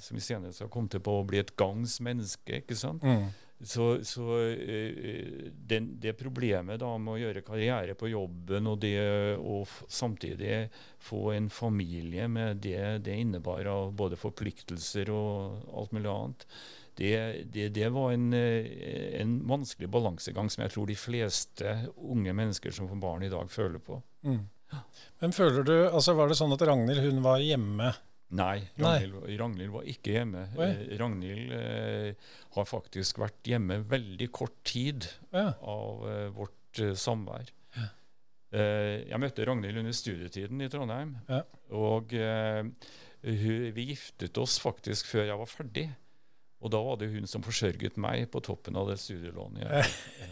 [0.00, 2.62] som vi senere skal komme til på å bli et gangs menneske.
[2.62, 3.02] ikke sant?
[3.04, 3.26] Mm.
[3.56, 8.98] Så, så eh, den, det problemet da med å gjøre karriere på jobben og det
[9.40, 10.66] å samtidig
[11.00, 16.44] få en familie med det det innebar av både forpliktelser og alt mulig annet,
[16.96, 17.14] det,
[17.52, 22.76] det, det var en, eh, en vanskelig balansegang som jeg tror de fleste unge mennesker
[22.76, 24.02] som får barn i dag, føler på.
[24.28, 24.44] Mm.
[25.22, 27.92] Men føler du, altså var det sånn at Ragnhild hun var hjemme?
[28.34, 28.86] Nei, Nei.
[29.06, 30.40] Ragnhild, Ragnhild var ikke hjemme.
[30.58, 30.66] Oi.
[30.66, 35.52] Eh, Ragnhild eh, har faktisk vært hjemme veldig kort tid Ja.
[35.62, 37.52] av eh, vårt eh, samvær.
[38.56, 41.16] Eh, jeg møtte Ragnhild under studietiden i Trondheim.
[41.28, 41.40] Ja.
[41.76, 42.62] Og eh,
[43.26, 45.86] hun, vi giftet oss faktisk før jeg var ferdig.
[46.64, 49.68] Og da var det hun som forsørget meg på toppen av det studielånet.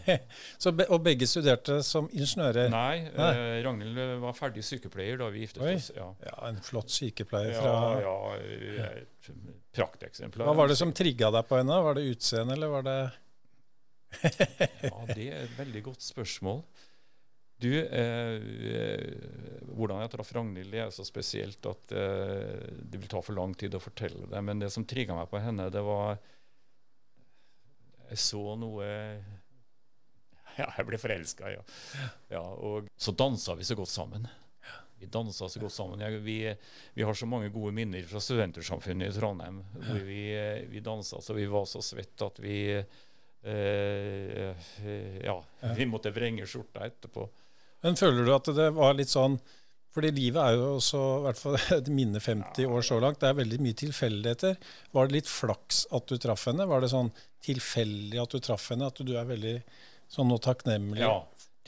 [0.79, 2.71] be- og begge studerte som ingeniører?
[2.73, 3.27] Nei, Nei.
[3.29, 5.75] eh, Ragnhild var ferdig sykepleier da vi giftet Oi.
[5.77, 5.91] oss.
[5.95, 6.07] Ja.
[6.25, 9.29] Ja, En flott sykepleier fra ja, ja et
[9.77, 10.49] prakteksemplar.
[10.49, 11.77] Hva var det som trigga deg på henne?
[11.89, 12.97] Var det utseendet, eller var det
[14.89, 16.61] Ja, det er et veldig godt spørsmål.
[17.57, 18.35] Du, eh,
[18.75, 19.13] eh,
[19.71, 23.55] hvordan jeg traff Ragnhild, det er så spesielt at eh, det vil ta for lang
[23.55, 24.41] tid å fortelle det.
[24.43, 26.17] Men det som trigga meg på henne, det var
[28.09, 28.85] Jeg så noe
[30.59, 31.63] Ja, jeg ble forelska, ja.
[32.31, 32.43] ja.
[32.43, 34.27] Og så dansa vi så godt sammen.
[34.99, 35.99] Vi dansa så godt sammen.
[35.99, 36.37] Jeg, vi,
[36.93, 39.59] vi har så mange gode minner fra Studentersamfunnet i Trondheim.
[39.75, 42.85] hvor Vi, eh, vi dansa så vi var så svette at vi eh,
[43.43, 45.35] eh, ja,
[45.75, 47.27] vi måtte vrenge skjorta etterpå.
[47.85, 49.37] Men føler du at det var litt sånn
[49.95, 53.29] fordi livet er jo også, i hvert fall et minne 50 år så langt, det
[53.29, 54.57] er veldig mye tilfeldigheter.
[54.91, 56.67] Var det litt flaks at du traff henne?
[56.67, 57.13] Var det sånn
[57.45, 58.89] tilfeldig at du traff henne?
[58.91, 59.55] At du er veldig
[60.11, 60.99] sånn nå takknemlig?
[60.99, 61.13] Ja,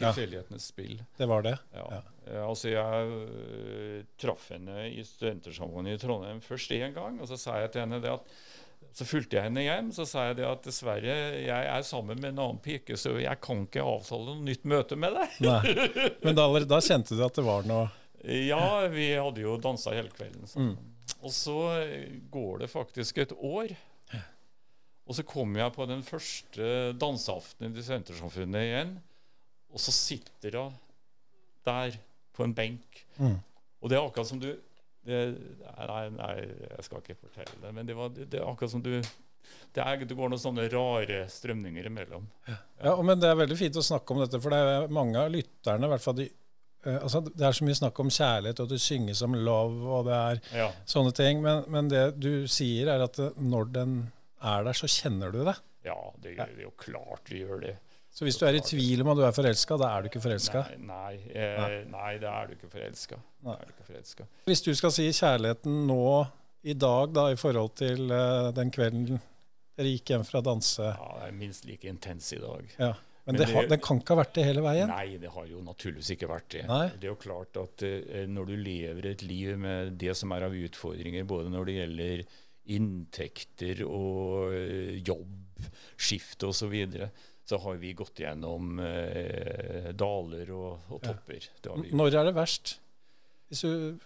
[0.02, 1.00] tilfeldighetenes spill.
[1.16, 1.56] Det var det?
[1.78, 1.88] Ja.
[1.96, 2.02] Ja.
[2.28, 7.40] Eh, Altså, jeg øh, traff henne i Studentersamfunnet i Trondheim først én gang, og så
[7.40, 8.28] sa jeg til henne det at
[8.98, 12.32] så fulgte jeg henne hjem, så sa jeg det at dessverre, jeg er sammen med
[12.32, 15.36] en annen pike, så jeg kan ikke avtale noe nytt møte med deg.
[15.46, 15.74] Nei.
[16.26, 17.86] Men da, da kjente du at det var noe
[18.26, 20.50] Ja, vi hadde jo dansa hele kvelden.
[20.50, 20.64] Så.
[20.66, 20.74] Mm.
[21.22, 21.60] Og så
[22.34, 23.76] går det faktisk et år.
[25.08, 28.98] Og så kommer jeg på den første danseaftenen i Sentersamfunnet igjen,
[29.72, 30.74] og så sitter hun
[31.70, 31.96] der
[32.36, 33.06] på en benk.
[33.22, 33.38] Mm.
[33.78, 34.50] Og det er akkurat som du
[35.08, 35.22] det,
[35.78, 36.34] Nei, nei,
[36.76, 39.80] jeg skal ikke fortelle det, men det, var, det, det er akkurat som du det,
[39.84, 42.26] er, det går noen sånne rare strømninger imellom.
[42.50, 42.56] Ja,
[42.90, 45.32] ja, men Det er veldig fint å snakke om dette, for det er mange av
[45.32, 46.26] lytterne i hvert fall de,
[46.84, 49.80] eh, altså Det er så mye snakk om kjærlighet, og at du synger som love,
[50.00, 50.68] og det er Ja.
[50.90, 51.40] sånne ting.
[51.46, 53.96] Men, men det du sier, er at når den
[54.44, 55.56] er der, så kjenner du det.
[55.88, 57.78] Ja, det, det er jo klart vi gjør det.
[58.18, 60.24] Så hvis du er i tvil om at du er forelska, da er du ikke
[60.24, 60.64] forelska?
[60.82, 62.14] Nei, nei, eh, nei.
[62.24, 64.26] Da er du ikke forelska.
[64.50, 66.00] Hvis du skal si kjærligheten nå
[66.66, 69.20] i dag, da, i forhold til eh, den kvelden
[69.78, 72.74] dere gikk hjem fra danse Ja, det er minst like intens i dag.
[72.80, 72.96] ja.
[73.28, 74.88] Men, Men det, det- har- det, kan ikke ha vært det hele veien?
[74.88, 76.62] Nei, det har jo naturligvis ikke vært det.
[76.70, 76.86] Nei.
[76.96, 80.46] Det er jo klart at eh, når du lever et liv med det som er
[80.48, 82.22] av utfordringer, både når det gjelder
[82.78, 85.60] inntekter og eh, jobb,
[86.00, 87.10] skift osv., så, videre,
[87.48, 91.48] så har vi gått gjennom eh, daler og, og topper.
[91.64, 91.94] Gjort.
[91.96, 92.78] Når er det verst?
[93.48, 93.98] Hvis du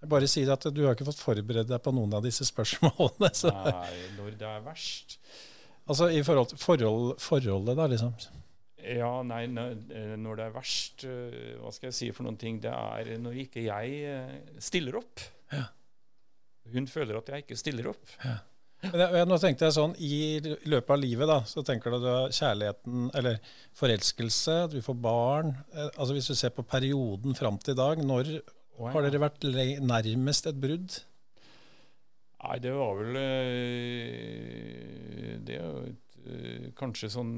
[0.00, 3.30] jeg bare sier at du har ikke fått forberedt deg på noen av disse spørsmålene.
[3.42, 3.52] Så.
[3.52, 5.18] Nei, når det er verst
[5.90, 8.12] Altså i forhold til forhold, forholdet, da, liksom.
[8.80, 12.60] Ja, nei, når, eh, det er verst, eh, hva skal jeg si for noen ting,
[12.62, 15.24] det er når ikke jeg eh, stiller opp.
[15.50, 15.64] Ja.
[16.70, 18.14] Hun føler at jeg ikke stiller opp.
[18.80, 22.04] Men jeg, nå tenkte jeg sånn, I løpet av livet da, så tenker du at
[22.04, 23.36] du har kjærligheten, eller
[23.76, 28.00] forelskelse, du får barn eh, altså Hvis du ser på perioden fram til i dag,
[28.04, 28.92] når oh, ja.
[28.94, 29.44] har dere vært
[29.84, 31.00] nærmest et brudd?
[32.40, 34.46] Nei, det var vel eh,
[35.44, 35.84] Det er jo
[36.24, 37.36] eh, kanskje sånn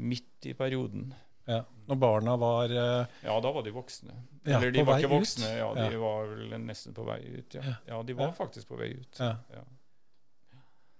[0.00, 1.12] midt i perioden.
[1.44, 4.16] Ja, når barna var Ja, da var de voksne.
[4.46, 7.60] Ja, Eller de var ikke voksne, ja, de var vel nesten på vei ut.
[7.60, 9.20] Ja, ja de var faktisk på vei ut.
[9.20, 9.64] Ja.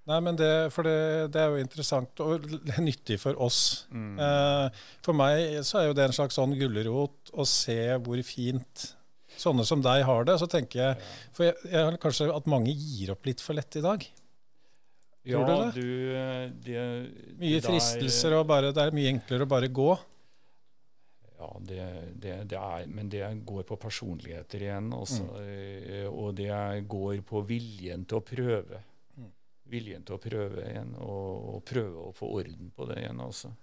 [0.04, 0.12] Ja.
[0.12, 2.44] Nei, men det, for det, det er jo interessant og
[2.84, 3.86] nyttig for oss.
[3.88, 4.18] Mm.
[4.20, 8.90] Eh, for meg så er jo det en slags sånn gulrot å se hvor fint
[9.40, 10.36] sånne som deg har det.
[10.42, 13.84] Så tenker jeg, For jeg, jeg kanskje at mange gir opp litt for lett i
[13.84, 14.04] dag.
[15.24, 15.68] Ja, Tror du det?
[15.80, 16.80] du eh, det,
[17.40, 19.92] Mye det fristelser, og bare, det er mye enklere å bare gå.
[21.38, 21.84] Ja, det,
[22.20, 24.92] det, det er, men det går på personligheter igjen.
[24.96, 26.12] Også, mm.
[26.12, 26.52] Og det
[26.92, 28.84] går på viljen til å prøve.
[29.72, 33.22] Viljen til å prøve igjen, og, og prøve å få orden på det igjen.
[33.24, 33.54] også.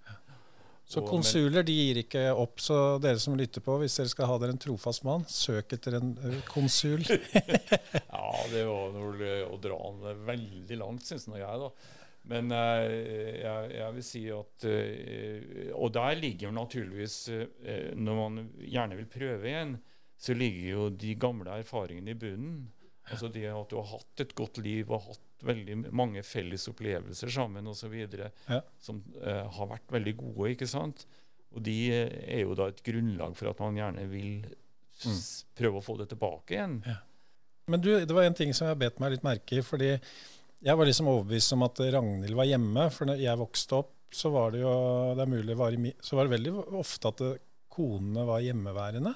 [0.92, 2.60] Så konsuler de gir ikke opp.
[2.60, 5.98] Så dere som lytter på, hvis dere skal ha dere en trofast mann, søk etter
[6.00, 7.04] en eh, konsul.
[8.12, 11.70] Ja, det var vel å dra han veldig langt, syns nå jeg, da.
[12.32, 17.16] Men eh, jeg, jeg vil si at eh, Og der ligger jo naturligvis
[17.98, 19.72] Når man gjerne vil prøve igjen,
[20.22, 22.60] så ligger jo de gamle erfaringene i bunnen.
[23.10, 27.32] Altså det at du har hatt et godt liv og hatt veldig mange felles opplevelser
[27.32, 27.94] sammen osv.
[28.48, 28.60] Ja.
[28.82, 31.06] som uh, har vært veldig gode, ikke sant.
[31.52, 34.44] Og de eh, er jo da et grunnlag for at man gjerne vil
[35.04, 35.18] mm.
[35.58, 36.78] prøve å få det tilbake igjen.
[37.70, 39.64] Men du, det var en ting som jeg bet meg litt merke i.
[39.66, 39.90] fordi
[40.62, 42.86] jeg var liksom overbevist om at Ragnhild var hjemme.
[42.94, 44.72] For når jeg vokste opp, så var det jo
[45.16, 47.22] det er mulig var i, så var det veldig ofte at
[47.72, 49.14] konene var hjemmeværende.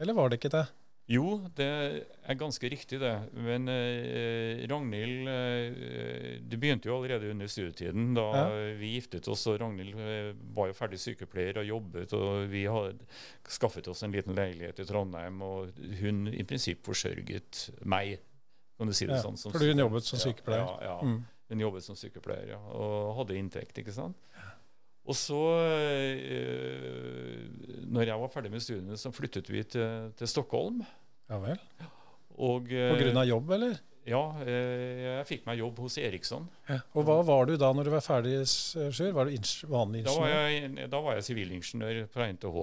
[0.00, 0.66] Eller var det ikke det?
[1.10, 3.10] Jo, det er ganske riktig, det.
[3.34, 8.44] Men eh, Ragnhild eh, Det begynte jo allerede under studietiden, da Ja.
[8.78, 9.42] vi giftet oss.
[9.50, 13.08] og Ragnhild eh, var jo ferdig sykepleier og jobbet, og vi hadde
[13.50, 15.42] skaffet oss en liten leilighet i Trondheim.
[15.42, 18.20] Og hun i prinsipp forsørget meg,
[18.78, 19.36] kan du si det Ja, sånn.
[19.36, 20.62] som fordi hun jobbet som sykepleier.
[20.62, 21.00] Ja, ja, ja.
[21.02, 21.24] Mm.
[21.50, 24.14] Hun jobbet som sykepleier, ja, og hadde inntekt, ikke sant.
[25.08, 27.46] Og så, eh,
[27.90, 30.82] når jeg var ferdig med studiene, så flyttet vi til, til Stockholm.
[31.30, 31.60] Ja vel.
[32.40, 33.78] Og, På grunn av jobb, eller?
[34.08, 36.46] Ja, eh, jeg fikk meg jobb hos Eriksson.
[36.70, 36.78] Ja.
[36.96, 39.10] Og hva var du da når du var ferdig, Sjur?
[39.16, 40.80] Var du vanlig Da var ingeniør?
[40.80, 42.62] jeg, da var jeg sivilingeniør fra NTH.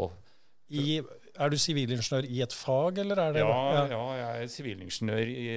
[0.68, 0.98] I,
[1.38, 5.48] er du sivilingeniør i et fag, eller er det Ja, ja, jeg er sivilingeniør i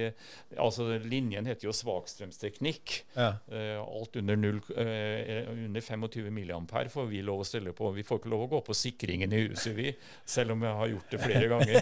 [0.61, 2.97] Altså, linjen heter jo svakstrømsteknikk.
[3.15, 3.33] Ja.
[3.51, 7.91] Uh, alt under, 0, uh, under 25 milliampere får vi lov å stelle på.
[7.95, 9.93] Vi får ikke lov å gå på sikringen i huset, vi,
[10.27, 11.79] selv om jeg har gjort det flere ganger.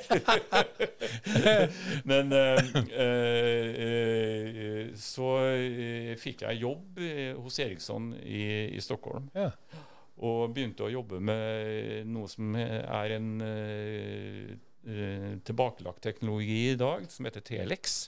[2.10, 2.60] Men uh,
[2.94, 8.44] eh, eh, så eh, fikk jeg jobb eh, hos Eriksson i,
[8.76, 9.30] i Stockholm.
[9.36, 9.52] Ja.
[10.20, 17.06] Og begynte å jobbe med noe som er en eh, eh, tilbakelagt teknologi i dag,
[17.12, 18.02] som heter Telex.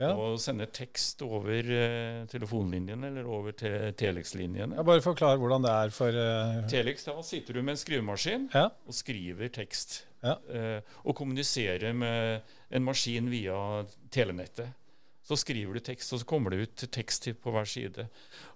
[0.00, 0.14] Ja.
[0.16, 4.78] Og sende tekst over uh, telefonlinjen eller over te Telex-linjene.
[4.78, 6.62] Ja, bare forklar hvordan det er for uh...
[6.72, 8.70] Telex, da sitter du med en skrivemaskin Ja.
[8.88, 9.98] og skriver tekst.
[10.24, 10.38] Ja.
[10.52, 13.56] Eh, og kommuniserer med en maskin via
[14.12, 14.72] telenettet.
[15.30, 18.08] Så skriver du tekst, og så kommer det ut tekst på hver side.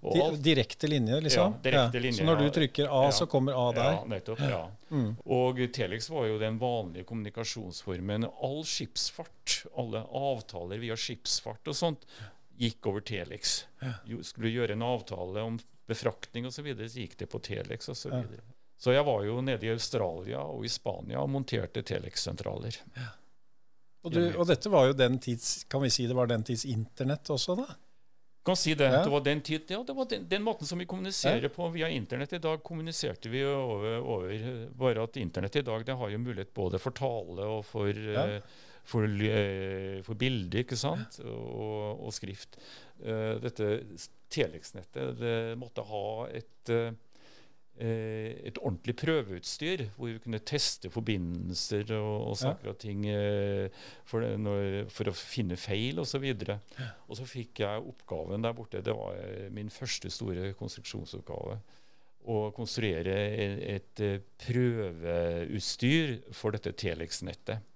[0.02, 1.52] Og direkte linjer, liksom?
[1.54, 2.18] Ja, direkte linjer.
[2.18, 3.12] Så når du trykker A, Ja.
[3.14, 3.92] så kommer A der?
[3.92, 4.40] Ja, nettopp.
[4.42, 4.62] ja.
[4.90, 5.12] Mm.
[5.24, 8.26] Og Telex var jo den vanlige kommunikasjonsformen.
[8.42, 12.02] All skipsfart, alle avtaler via skipsfart og sånt,
[12.58, 13.64] gikk over Telex.
[14.10, 17.38] Jo, skulle du gjøre en avtale om befraktning osv., så, videre, så gikk det på
[17.38, 18.08] Telex osv.
[18.08, 18.42] Så, videre.
[18.82, 22.82] så jeg var jo nede i Australia og i Spania og monterte Telex-sentraler.
[24.04, 26.66] Og, du, og dette var jo den tids Kan vi si det var den tids
[26.68, 27.64] internett også, da?
[28.44, 28.90] Kan si det.
[28.92, 28.98] Ja.
[29.06, 31.88] Det var den tid, ja, det var den, den måten som vi kommuniserer på via
[31.88, 32.34] internett.
[32.36, 34.34] I dag kommuniserte vi over, over
[34.76, 38.26] Bare at internett i dag det har jo mulighet både for tale og for, Ja.
[38.34, 38.42] eh,
[38.84, 41.16] for, eh, for bilde, ikke sant?
[41.24, 42.60] Og, og skrift.
[43.00, 43.70] Eh, dette
[44.34, 46.74] Telex-nettet det måtte ha et
[47.82, 53.66] et ordentlig prøveutstyr hvor vi kunne teste forbindelser og, og saker og ting eh,
[54.06, 56.22] for, når, for å finne feil osv.
[56.22, 58.82] Og, så og så fikk jeg oppgaven der borte.
[58.84, 61.58] Det var eh, min første store konstruksjonsoppgave.
[62.24, 67.66] Å konstruere et, et eh, prøveutstyr for dette Telex-nettet.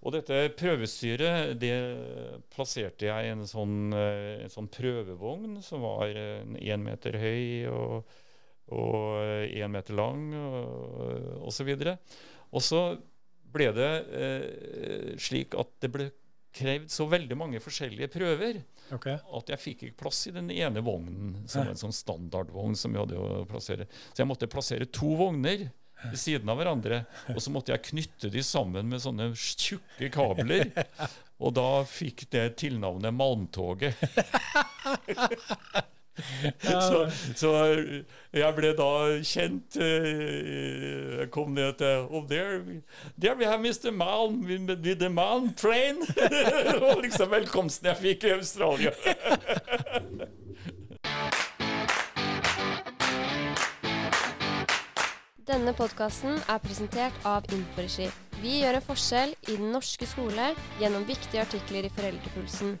[0.00, 1.74] Og dette prøvestyret det
[2.54, 8.16] plasserte jeg i en sånn, eh, en sånn prøvevogn som var én meter høy og
[8.74, 11.72] og én meter lang og osv.
[12.52, 12.82] Og så
[13.52, 16.08] ble det eh, slik at det ble
[16.58, 18.60] krevd så veldig mange forskjellige prøver
[18.94, 19.18] okay.
[19.20, 22.94] at jeg fikk ikke plass i den ene vognen, som var en sånn standardvogn som
[22.94, 23.88] vi hadde å plassere.
[24.12, 27.02] Så jeg måtte plassere to vogner ved siden av hverandre,
[27.34, 30.70] og så måtte jeg knytte de sammen med sånne tjukke kabler.
[31.38, 33.94] Og da fikk det tilnavnet Malmtoget.
[36.88, 37.52] så, så
[38.34, 38.90] jeg ble da
[39.22, 42.62] kjent eh, Jeg kom ned til Oh, there,
[43.20, 43.90] there we have Mr.
[43.90, 45.96] Malm with with the Malm train.
[46.82, 48.92] var liksom velkomsten jeg fikk i Australia.
[55.48, 58.10] Denne podkasten er presentert av Inforegi.
[58.42, 62.76] Vi gjør en forskjell i den norske skole gjennom viktige artikler i Foreldrepulsen.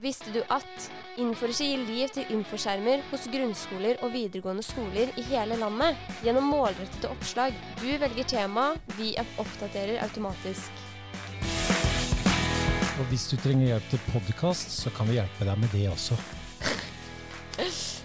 [0.00, 0.86] Visste du at
[1.20, 7.10] Inforegi gir liv til infoskjermer hos grunnskoler og videregående skoler i hele landet gjennom målrettede
[7.12, 7.52] oppslag?
[7.82, 10.72] Du velger tema, vi oppdaterer automatisk.
[12.96, 16.16] Og hvis du trenger hjelp til podkast, så kan vi hjelpe deg med det også.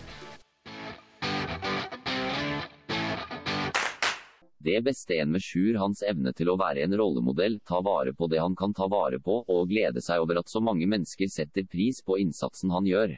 [4.65, 8.25] Det beste en med Sjur hans evne til å være en rollemodell, ta vare på
[8.31, 11.67] det han kan ta vare på, og glede seg over at så mange mennesker setter
[11.69, 13.13] pris på innsatsen han gjør.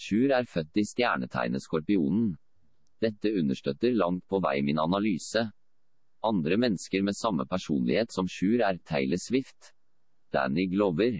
[0.00, 2.30] Sjur er født i stjernetegnet Skorpionen.
[3.04, 5.42] Dette understøtter langt på vei min analyse.
[6.24, 9.74] Andre mennesker med samme personlighet som Sjur er Taylor Swift,
[10.32, 11.18] Danny Glover,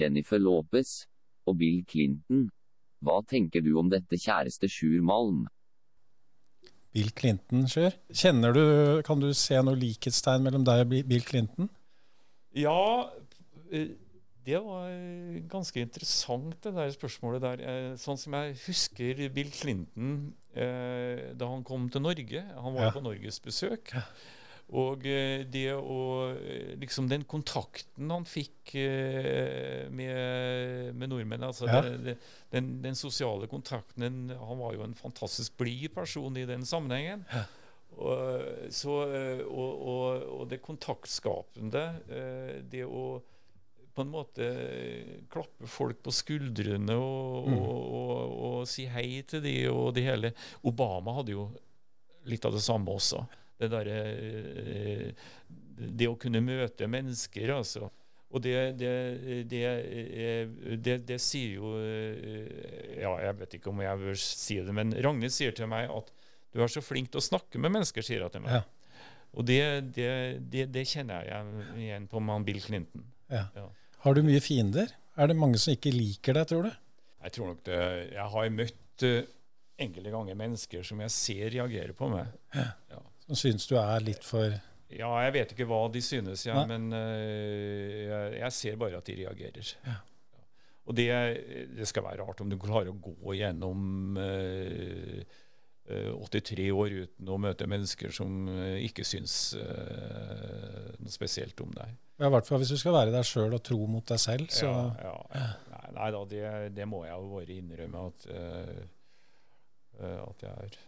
[0.00, 1.02] Jennifer Lopez
[1.44, 2.46] og Bill Clinton.
[3.04, 5.44] Hva tenker du om dette kjæreste Sjur Malm?
[6.96, 7.92] Bill Clinton, Sjur.
[8.16, 8.62] Kjenner du,
[9.04, 11.68] Kan du se noe likhetstegn mellom deg og Bill Clinton?
[12.56, 13.10] Ja,
[13.68, 13.90] eh,
[14.46, 17.62] det var eh, ganske interessant, det der spørsmålet der.
[17.68, 22.40] Eh, Sånn som jeg husker Bill Clinton da han kom til Norge.
[22.56, 22.90] Han var Ja.
[22.94, 23.90] på norgesbesøk.
[24.74, 25.98] Og eh, det å
[26.34, 31.82] eh, Liksom den kontakten han fikk eh, med, med nordmenn altså Ja.
[32.02, 32.16] det,
[32.50, 37.22] den, den sosiale kontakten den, Han var jo en fantastisk blid person i den sammenhengen.
[37.96, 38.42] Og,
[38.74, 38.96] så,
[39.46, 41.84] og, og, og det kontaktskapende,
[42.68, 43.22] det å
[43.96, 44.44] på en måte
[45.32, 47.62] klappe folk på skuldrene og, Mm.
[47.62, 50.34] og si hei til de og det hele.
[50.68, 51.46] Obama hadde jo
[52.28, 53.22] litt av det samme også.
[53.56, 55.28] Det derre eh,
[55.76, 57.88] Det å kunne møte mennesker, altså.
[58.34, 58.92] Og det, det,
[59.48, 64.58] det, eh, det, det sier jo eh, Ja, jeg vet ikke om jeg bør si
[64.60, 66.12] det, men Ragnhild sier til meg at
[66.52, 68.56] du er så flink til å snakke med mennesker, sier hun til meg.
[68.56, 69.02] Ja.
[69.36, 69.60] Og det,
[69.92, 70.08] det,
[70.52, 73.04] det, det kjenner jeg igjen på med Bill Clinton.
[73.28, 73.42] Ja.
[73.56, 73.66] Ja.
[74.06, 74.94] Har du mye fiender?
[75.20, 76.70] Er det mange som ikke liker deg, tror du?
[77.26, 77.76] Jeg tror nok det
[78.14, 79.04] Jeg har møtt
[79.76, 82.32] enkelte ganger mennesker som jeg ser reagerer på meg.
[82.56, 83.02] Ja.
[83.26, 84.52] Som syns du er litt for
[84.92, 89.08] Ja, jeg vet ikke hva de synes, ja, men uh, jeg, jeg ser bare at
[89.08, 89.72] de reagerer.
[89.86, 89.96] Ja.
[90.86, 91.08] Og det,
[91.74, 95.24] det skal være rart om du klarer å gå gjennom uh,
[95.88, 101.72] eh, 83 år uten å møte mennesker som eh, ikke syns uh, noe spesielt om
[101.74, 101.94] deg.
[102.16, 104.50] Ja, I hvert fall hvis du skal være deg sjøl og tro mot deg selv,
[104.52, 104.70] så
[105.02, 105.48] Ja, ja.
[105.74, 106.44] Nei, nei da, det,
[106.76, 108.84] det må jeg jo bare innrømme at, eh,
[110.00, 110.78] eh, at jeg er.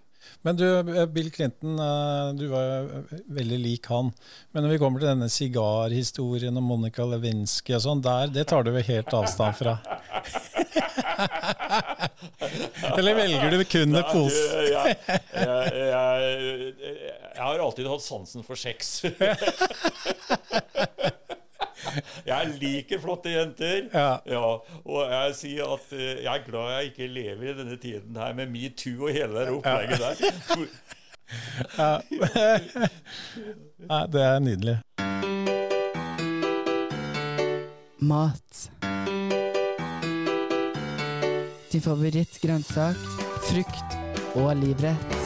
[0.47, 0.67] Men du,
[1.13, 2.73] Bill Clinton, eh, du var jo
[3.39, 4.07] veldig lik han.
[4.53, 8.61] Men når vi kommer til denne sigarhistorien om Monica Lewinsky og sånn, der, det tar
[8.67, 9.75] du vel helt avstand fra?
[12.99, 14.15] Eller velger du kun det pose?
[14.15, 14.33] pos...
[14.73, 15.21] jeg, jeg,
[15.93, 16.09] jeg,
[17.39, 19.03] jeg har alltid hatt sansen for sex.
[22.27, 23.89] Jeg liker flotte jenter.
[23.95, 24.19] Ja.
[24.85, 28.37] og jeg sier at eh, jeg er glad jeg ikke lever i denne tiden her
[28.39, 30.69] med metoo og hele det opplegget der.
[31.77, 31.99] Ja.
[33.91, 34.79] Nei, det er nydelig.
[38.01, 38.71] mat.
[41.73, 42.97] Din favorittgrønnsak,
[43.51, 43.99] frukt
[44.35, 45.18] og livrett.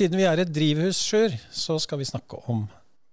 [0.00, 2.62] Siden vi er et drivhus, Sjur, så skal vi snakke om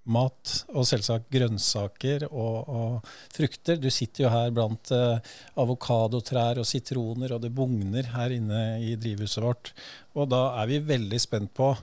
[0.07, 3.75] mat, og selvsagt grønnsaker og, og frukter.
[3.75, 8.93] Du sitter jo her blant eh, avokadotrær og sitroner, og det bugner her inne i
[8.95, 9.73] drivhuset vårt.
[10.15, 11.73] Og da er vi veldig spent på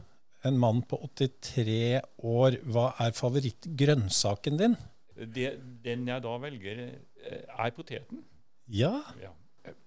[0.49, 2.57] en mann på 83 år.
[2.65, 4.81] Hva er favorittgrønnsaken din?
[5.37, 5.51] Det,
[5.85, 6.85] den jeg da velger,
[7.29, 8.25] eh, er poteten.
[8.73, 9.03] Ja.
[9.21, 9.37] Ja.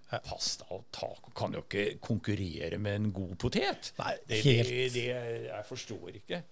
[0.08, 3.90] Pasta og taco kan jo ikke konkurrere med en god potet.
[4.00, 4.70] Nei, Det, helt.
[4.70, 5.08] det, det
[5.50, 6.44] jeg forstår ikke.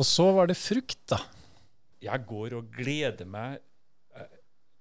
[0.00, 1.18] Og så var det frukt, da.
[2.02, 3.58] Jeg går og gleder meg
[4.16, 4.32] eh,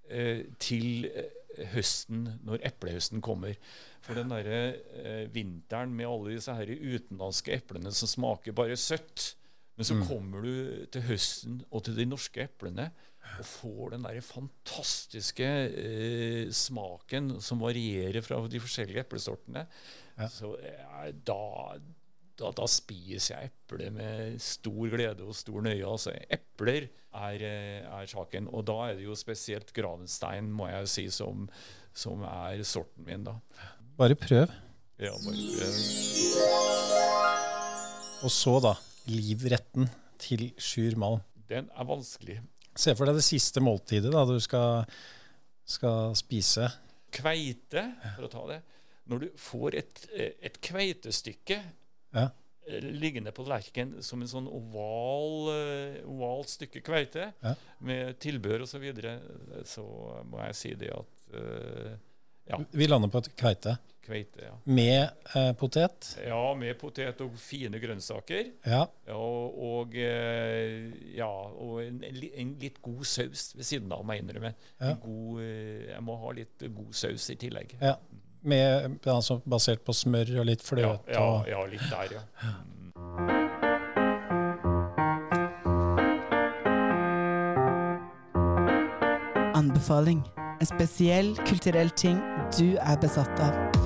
[0.09, 3.57] eh, til eh, høsten, når eplehøsten kommer.
[4.01, 4.61] For den derre
[5.03, 9.33] eh, vinteren med alle disse her utenlandske eplene som smaker bare søtt.
[9.75, 12.89] Men så kommer du til høsten og til de norske eplene
[13.39, 19.65] og får den der fantastiske eh, smaken som varierer fra de forskjellige eplesortene.
[20.31, 21.77] Så eh, da,
[22.39, 25.85] da, da spiser jeg eple med stor glede og stor nøye.
[25.87, 28.49] Altså, epler er, eh, er saken.
[28.51, 31.47] Og da er det jo spesielt Gravenstein, må jeg si, som,
[31.93, 33.37] som er sorten min, da.
[33.97, 34.47] Bare prøv.
[35.01, 35.73] Ja, bare, prøv.
[38.21, 38.75] Og så, da,
[39.09, 39.89] livretten
[40.21, 41.23] til Sjur Malm.
[41.49, 42.37] den er vanskelig.
[42.75, 44.85] Se for deg det siste måltidet da du skal,
[45.67, 46.69] skal spise.
[47.11, 47.83] Kveite,
[48.15, 48.59] for å ta det.
[49.11, 50.05] Når du får et,
[50.39, 51.57] et kveitestykke
[52.15, 52.29] Ja.
[52.67, 57.55] eh, liggende på tallerkenen som en sånn oval, eh, ovalt stykke kveite Ja.
[57.79, 59.17] med tilbehør osv., så, videre,
[59.67, 59.83] så
[60.29, 61.97] må jeg si det at uh,
[62.47, 64.45] Ja, Vi lander på et kveite kveite.
[64.45, 64.55] Ja.
[64.63, 66.17] med eh, potet.
[66.27, 68.51] ja, med potet og fine grønnsaker.
[68.65, 68.85] Ja.
[69.07, 74.17] Ja, og, og, eh, ja, og en, en, litt god saus ved siden av, må
[74.17, 74.53] jeg innrømme.
[74.79, 74.93] Ja.
[74.93, 77.77] En god, eh, jeg må ha litt god saus i tillegg.
[77.81, 77.95] ja.
[78.43, 81.13] Med, altså basert på smør og litt fløte.
[81.13, 82.21] ja, ja, ja, litt der, ja.
[89.53, 90.25] Anbefaling.
[90.57, 92.17] En spesiell kulturell ting
[92.57, 93.80] du er besatt av.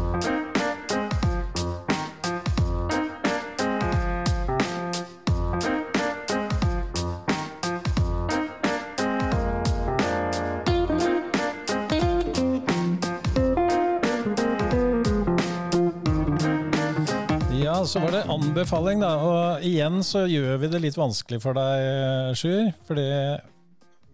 [17.96, 19.12] så var det anbefaling, da.
[19.24, 22.74] Og igjen så gjør vi det litt vanskelig for deg, Sjur.
[22.88, 23.12] For det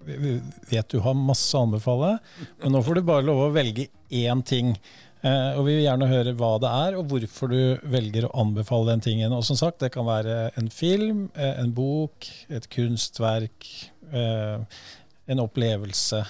[0.06, 2.16] vi vi vet du har masse å anbefale.
[2.62, 4.74] Men nå får du bare lov å velge én ting.
[5.22, 8.96] Eh, og vi vil gjerne høre hva det er, og hvorfor du velger å anbefale
[8.96, 9.36] den tingen.
[9.38, 13.68] Og som sagt, det kan være en film, eh, en bok, et kunstverk,
[14.12, 14.82] eh,
[15.30, 16.24] en opplevelse.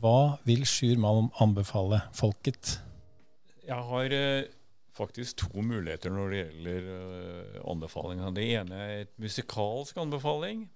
[0.00, 2.78] Hva vil Sjur Malm anbefale folket?
[3.66, 4.46] Jeg har eh,
[5.00, 8.36] faktisk to muligheter når det gjelder uh, anbefalinger.
[8.36, 10.66] Det ene er et musikalsk anbefaling.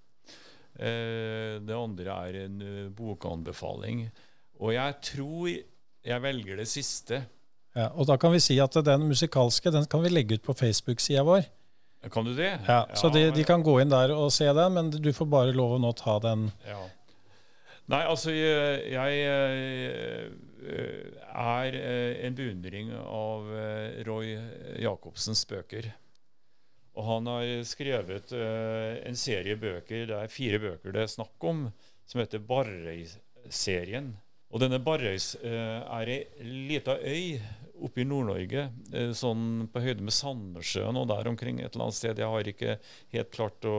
[0.74, 4.08] Uh, det andre er en uh, bokanbefaling.
[4.60, 5.48] Og jeg tror
[6.04, 7.24] jeg velger det siste.
[7.74, 10.54] Ja, og da kan vi si at den musikalske den kan vi legge ut på
[10.56, 11.46] Facebook-sida vår.
[12.12, 12.58] Kan du det?
[12.68, 15.54] Ja, så de, de kan gå inn der og se den, men du får bare
[15.56, 16.50] lov å nå ta den.
[16.68, 16.82] Ja.
[17.92, 20.28] Nei, altså jeg, jeg eh,
[20.64, 24.34] er eh, en beundring av eh, Roy
[24.82, 25.90] Jacobsens bøker.
[26.94, 31.48] Og han har skrevet eh, en serie bøker, det er fire bøker det er snakk
[31.48, 31.66] om,
[32.06, 34.12] som heter Barrøy-serien.
[34.54, 36.20] Og denne Barrøy eh, er ei
[36.70, 37.40] lita øy
[37.82, 38.64] oppe i Nord-Norge,
[38.94, 42.20] eh, sånn på høyde med Sandnessjøen og der omkring et eller annet sted.
[42.22, 42.76] Jeg har ikke
[43.16, 43.76] helt klart å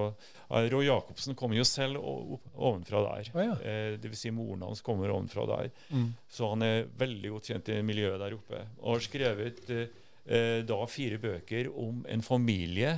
[0.71, 3.31] Roy Jacobsen kommer jo selv ovenfra der.
[3.33, 3.55] Oh, ja.
[3.63, 4.25] eh, Dvs.
[4.25, 5.71] Si moren hans kommer ovenfra der.
[5.89, 6.09] Mm.
[6.29, 8.61] Så han er veldig godt kjent i miljøet der oppe.
[8.81, 12.97] Og har skrevet eh, da fire bøker om en familie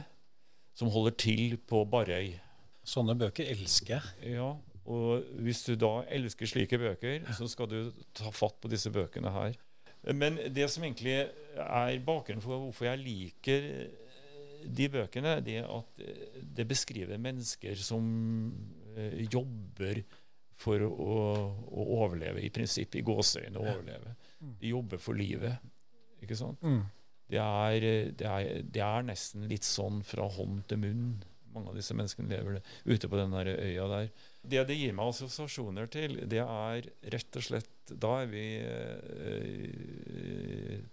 [0.77, 2.35] som holder til på Barøy.
[2.87, 4.35] Sånne bøker elsker jeg.
[4.37, 4.51] Ja,
[4.87, 7.79] og hvis du da elsker slike bøker, så skal du
[8.15, 9.57] ta fatt på disse bøkene her.
[10.15, 11.15] Men det som egentlig
[11.57, 14.05] er bakgrunnen for hvorfor jeg liker eh,
[14.77, 18.05] de bøkene, det er at eh, det beskriver mennesker som
[18.95, 20.03] eh, jobber
[20.57, 21.17] for å,
[21.69, 24.15] å overleve, i prinsipp, i gåseøyne overleve.
[24.61, 25.59] De jobber for livet,
[26.23, 26.63] ikke sant?
[26.65, 26.85] Mm.
[27.27, 27.85] Det er,
[28.17, 31.09] det, er, det er nesten litt sånn fra hånd til munn.
[31.57, 34.09] Mange av disse menneskene lever ute på den der øya der.
[34.47, 39.67] Det det gir meg assosiasjoner til, det er rett og slett Da er vi eh,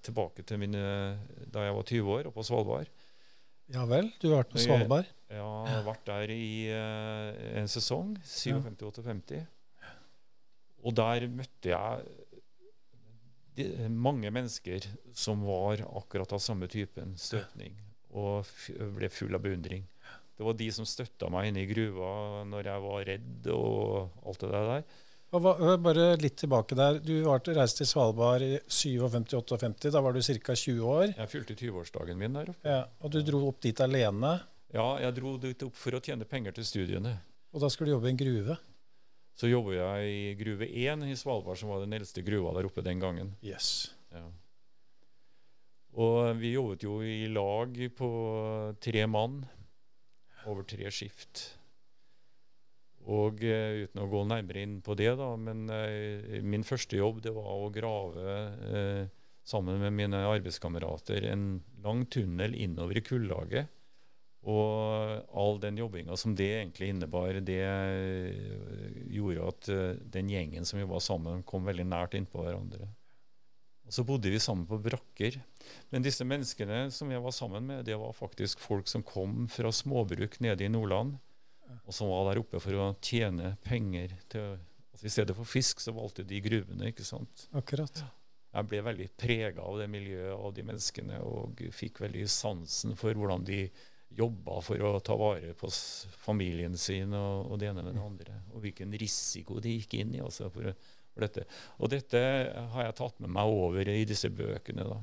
[0.07, 0.83] tilbake til mine,
[1.51, 2.89] da jeg var 20 år og på Svalbard.
[3.73, 5.09] Ja vel, du har vært på Svalbard?
[5.33, 9.41] Jeg har vært der i eh, en sesong, 57-58.
[10.85, 12.05] Og der møtte jeg
[13.57, 14.85] de, mange mennesker
[15.17, 17.77] som var akkurat av samme typen støtning,
[18.15, 18.45] og
[18.99, 19.87] ble full av beundring.
[20.35, 24.41] Det var de som støtta meg inne i gruva når jeg var redd og alt
[24.43, 24.85] det der.
[25.35, 26.99] Og hva- Bare litt tilbake der.
[27.03, 29.91] Du var til, reist til Svalbard i 57-58.
[29.95, 30.55] Da var du ca.
[30.55, 31.15] 20 år.
[31.17, 32.65] Jeg fylte 20-årsdagen min der oppe.
[32.69, 34.37] Ja, og du dro opp dit alene.
[34.75, 37.17] Ja, jeg dro dit opp for å tjene penger til studiene.
[37.55, 38.59] Og da skulle du jobbe i en gruve.
[39.35, 42.83] Så jobber jeg i gruve 1 i Svalbard, som var den eldste gruva der oppe
[42.87, 43.35] den gangen.
[43.43, 43.91] Yes.
[44.15, 44.27] Ja.
[45.95, 48.09] Og vi jobbet jo i lag på
[48.83, 49.45] tre mann
[50.51, 51.47] over tre skift.
[53.05, 57.21] Og uh, uten å gå nærmere inn på det, da, men uh, min første jobb
[57.25, 59.05] det var å grave uh,
[59.45, 63.73] sammen med mine arbeidskamerater en lang tunnel innover i kullaget.
[64.45, 67.63] Og all den jobbinga som det egentlig innebar, det
[69.09, 69.71] gjorde at
[70.13, 72.91] den gjengen som vi var sammen, kom veldig nært innpå hverandre.
[73.85, 75.37] Og så bodde vi sammen på brakker.
[75.93, 79.73] Men disse menneskene som jeg var sammen med, det var faktisk folk som kom fra
[79.73, 81.19] småbruk nede i Nordland,
[81.85, 84.17] og som var der oppe for å tjene penger.
[84.33, 84.57] til
[84.95, 87.49] altså I stedet for fisk, så valgte de gruvene, ikke sant.
[87.53, 88.05] Akkurat.
[88.55, 93.17] Jeg ble veldig prega av det miljøet og de menneskene, og fikk veldig sansen for
[93.19, 93.67] hvordan de
[94.15, 95.69] jobba for å ta vare på
[96.23, 98.37] familien sin og, og det ene med det andre.
[98.55, 101.45] Og hvilken risiko de gikk inn i altså, for, for dette.
[101.79, 102.19] Og dette
[102.75, 104.83] har jeg tatt med meg over i disse bøkene.
[104.89, 104.99] da.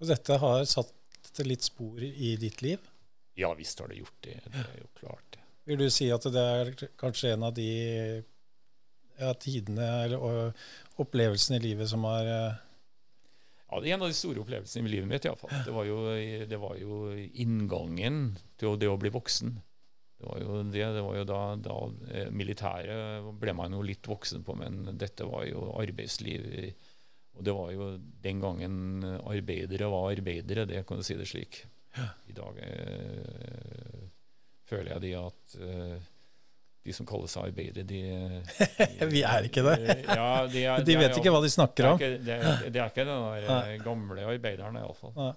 [0.00, 2.78] Og dette har satt litt spor i ditt liv.
[3.38, 4.38] Ja visst har det gjort det.
[4.46, 5.24] Det er jo klart.
[5.32, 5.40] det.
[5.70, 7.68] Vil du si at det er kanskje en av de
[9.20, 10.52] ja, tidene eller
[11.00, 12.58] opplevelsene i livet som har eh,
[13.70, 15.24] Ja, det er en av de store opplevelsene i livet mitt.
[15.24, 15.34] i.
[15.66, 15.98] Det var jo,
[16.50, 19.60] det var jo inngangen til det å bli voksen.
[20.20, 21.74] Det var jo det, det var jo da, da
[22.12, 26.44] eh, Militæret ble man jo litt voksen på, men dette var jo arbeidsliv.
[27.38, 27.86] Og det var jo
[28.20, 28.76] den gangen
[29.24, 31.62] arbeidere var arbeidere, det kan du si det slik.
[32.28, 34.04] I dag øh,
[34.68, 35.96] føler jeg de at øh,
[36.86, 38.02] de som kaller seg arbeidere, de,
[39.00, 39.74] de Vi er ikke det.
[40.04, 41.98] Ja, de, er, De vet er- ikke hva de snakker om.
[42.00, 45.34] Det er ikke, det er, det er ikke den gamle arbeideren, iallfall.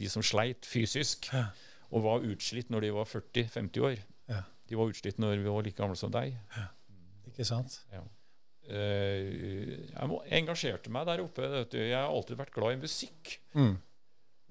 [0.00, 1.44] De som sleit fysisk Ja.
[1.90, 4.02] Og var utslitt når de var 40-50 år.
[4.30, 4.42] Ja.
[4.70, 6.36] De var utslitt når vi var like gamle som deg.
[7.30, 7.80] Ikke sant?
[7.92, 8.04] Ja.
[8.68, 11.48] jeg engasjerte meg der oppe.
[11.58, 11.80] Vet du.
[11.82, 13.34] Jeg har alltid vært glad i musikk.
[13.56, 13.74] Mm.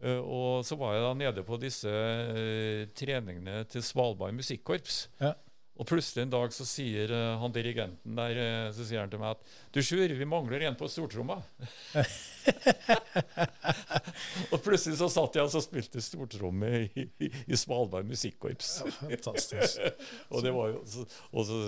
[0.04, 5.08] Eh, og så var jeg da nede på disse eh, treningene til Svalbard musikkorps.
[5.24, 5.34] Ja.
[5.80, 9.22] Og plutselig en dag så sier eh, han dirigenten der eh, så sier han til
[9.24, 11.40] meg at du Sjur, vi mangler en på stortromma.
[14.54, 18.72] og plutselig så satt jeg og så spilte stortromme i, i, i Svalbard musikkorps.
[19.00, 19.80] Fantastisk.
[20.34, 21.60] og, det var jo, så, og, så,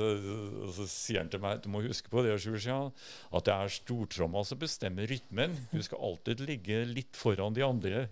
[0.68, 3.74] og så sier han til meg du må huske på det Sjur, at det er
[3.74, 5.56] stortromma som bestemmer rytmen.
[5.72, 8.06] Du skal alltid ligge litt foran de andre.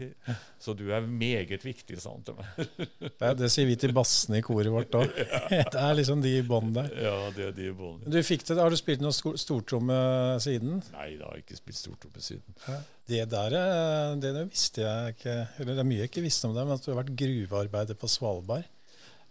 [0.61, 2.47] Så du er meget viktig, sa han til meg.
[3.23, 5.11] Det, det sier vi til bassene i koret vårt òg.
[5.13, 6.89] Det er liksom de i bånn der.
[7.05, 8.03] ja, det er de bånd.
[8.09, 9.95] Du fikk det, Har du spilt noe sto- stortromme
[10.43, 10.79] siden?
[10.95, 12.52] Nei, jeg har jeg ikke spilt stortromme siden.
[13.09, 16.55] Det der eh, det visste jeg ikke Eller det er mye jeg ikke visste om
[16.55, 18.69] deg, men at du har vært gruvearbeider på Svalbard.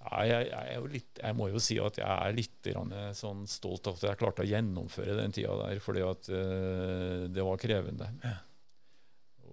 [0.03, 2.71] Ja, jeg, jeg, er jo litt, jeg må jo si at jeg er litt
[3.15, 7.45] sånn stolt av at jeg klarte å gjennomføre den tida der, fordi at eh, det
[7.47, 8.09] var krevende.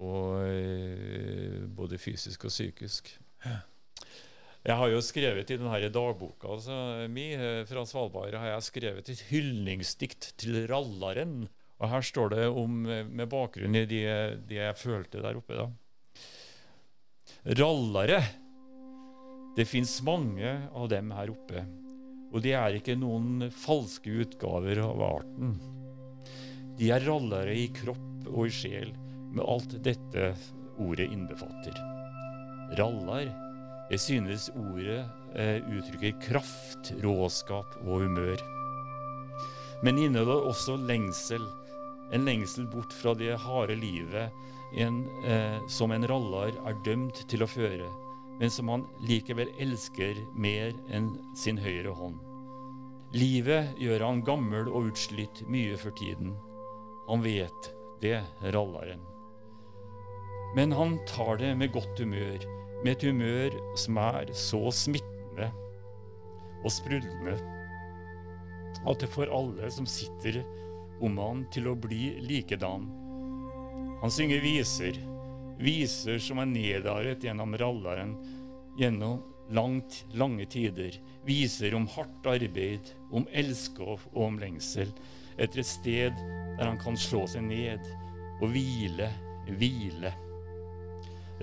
[0.02, 3.14] Og eh, både fysisk og psykisk.
[4.60, 6.76] Jeg har jo skrevet i denne dagboka altså,
[7.12, 11.46] mi eh, fra Svalbard har jeg skrevet et hyldningsdikt til rallaren.
[11.80, 15.56] Og her står det om, eh, med bakgrunn i det de jeg følte der oppe.
[15.56, 15.70] da.
[17.60, 18.22] Rallare.
[19.56, 21.66] Det fins mange av dem her oppe,
[22.32, 25.58] og de er ikke noen falske utgaver av arten.
[26.80, 28.94] De er rallare i kropp og i sjel,
[29.34, 30.30] med alt dette
[30.80, 31.76] ordet innbefatter.
[32.78, 33.28] Rallar.
[33.90, 35.02] Jeg synes ordet
[35.34, 38.38] eh, uttrykker kraft, råskap og humør.
[39.84, 41.44] Men inneholder også lengsel.
[42.14, 44.32] En lengsel bort fra det harde livet
[44.74, 47.90] en, eh, som en rallar er dømt til å føre,
[48.40, 52.20] men som han likevel elsker mer enn sin høyre hånd.
[53.14, 56.36] Livet gjør han gammel og utslitt mye for tiden.
[57.10, 58.20] Han vet det,
[58.54, 59.02] rallaren.
[60.56, 62.46] Men han tar det med godt humør,
[62.84, 65.50] med et humør som er så smittende
[66.64, 67.38] og sprudlende
[68.88, 70.40] at det for alle som sitter
[71.02, 72.88] om han til å bli likedan.
[74.02, 75.00] Han synger viser,
[75.60, 78.16] viser som er nedaret gjennom rallaren,
[78.80, 79.20] gjennom
[79.52, 80.96] langt, lange tider
[81.26, 84.92] viser om hardt arbeid, om elskov og om lengsel,
[85.40, 86.24] etter et sted
[86.60, 87.84] der han kan slå seg ned
[88.40, 89.10] og hvile,
[89.50, 90.14] hvile.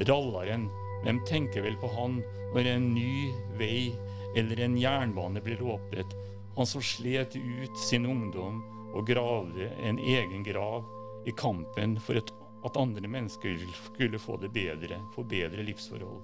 [0.06, 0.68] Rallaren,
[1.04, 2.20] hvem tenker vel på han
[2.54, 3.90] når en ny vei
[4.36, 6.16] eller en jernbane blir åpnet,
[6.56, 8.62] han som slet ut sin ungdom
[8.96, 10.86] og gravde en egen grav
[11.26, 12.32] i kampen for et,
[12.66, 13.58] at andre mennesker
[13.90, 16.22] skulle få det bedre, få bedre livsforhold.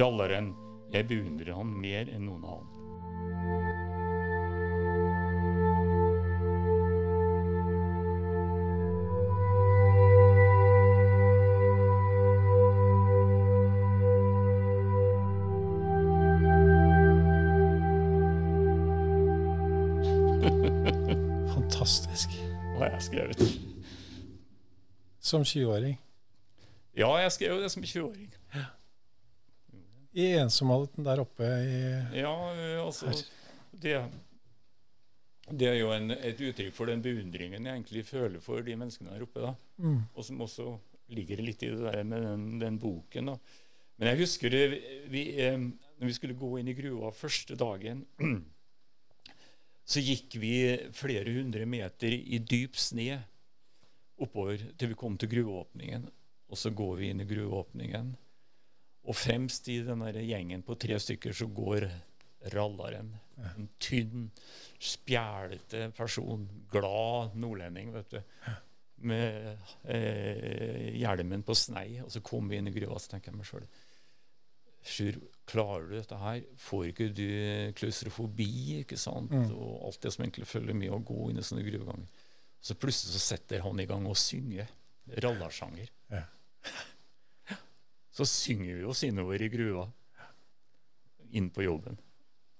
[0.00, 0.52] Rallaren,
[0.92, 2.81] jeg beundrer han mer enn noen annen.
[25.32, 25.96] Som 20-åring.
[26.92, 28.28] Ja, jeg skrev jo det som 20-åring.
[30.12, 31.78] I ensomheten der oppe i
[32.18, 33.08] Ja, eh, altså
[33.72, 33.94] det,
[35.48, 39.14] det er jo en, et uttrykk for den beundringen jeg egentlig føler for de menneskene
[39.14, 39.40] der oppe.
[39.40, 39.54] da.
[39.80, 40.02] Mm.
[40.12, 40.68] Og som også
[41.16, 43.32] ligger litt i det der med den, den boken.
[43.32, 43.38] da.
[43.96, 44.62] Men jeg husker det,
[45.08, 48.04] vi, eh, når vi skulle gå inn i gruva første dagen,
[49.92, 50.54] så gikk vi
[50.92, 53.22] flere hundre meter i dyp sne
[54.24, 56.08] oppover til vi kom til gruveåpningen.
[56.52, 58.12] Og så går vi inn i gruveåpningen.
[59.08, 61.88] Og fremst i den der gjengen på tre stykker så går
[62.54, 63.14] rallaren.
[63.56, 64.28] En tynn,
[64.78, 66.44] spjælete person.
[66.70, 68.20] Glad nordlending, vet du.
[69.02, 69.56] Med
[69.90, 72.02] eh, hjelmen på snei.
[72.04, 73.66] Og så kom vi inn i gruva, så tenker jeg meg sjøl
[74.82, 75.14] Sjur,
[75.46, 76.40] klarer du dette her?
[76.58, 77.26] Får ikke du
[77.78, 78.80] klaustrofobi?
[78.80, 79.30] ikke sant?
[79.30, 79.52] Mm.
[79.54, 82.21] Og alt det som egentlig følger med å gå inn i sånne gruveganger.
[82.62, 84.68] Så plutselig så setter han i gang å synge
[85.24, 85.90] rallarsanger.
[86.14, 86.22] Ja.
[88.12, 89.86] Så synger vi oss innover i gruva.
[91.32, 91.96] Inn på jobben.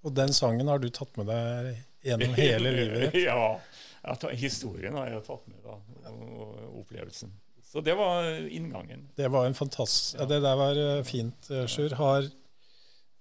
[0.02, 1.74] Og den sangen har du tatt med deg
[2.08, 3.18] gjennom hele livet ditt.
[3.26, 3.60] ja.
[4.02, 5.76] Tar, historien har jeg tatt med, da.
[6.10, 7.36] Og opplevelsen.
[7.62, 9.06] Så det var inngangen.
[9.16, 11.94] Det var en fantastisk ja, Det der var eh, fint, eh, Sjur.
[12.00, 12.26] Har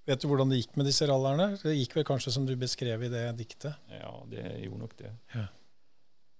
[0.10, 1.52] Vet du hvordan det gikk med disse rallerne?
[1.62, 3.78] Det gikk vel kanskje som du beskrev i det diktet?
[3.94, 5.12] Ja, det gjorde nok det.
[5.36, 5.46] Ja.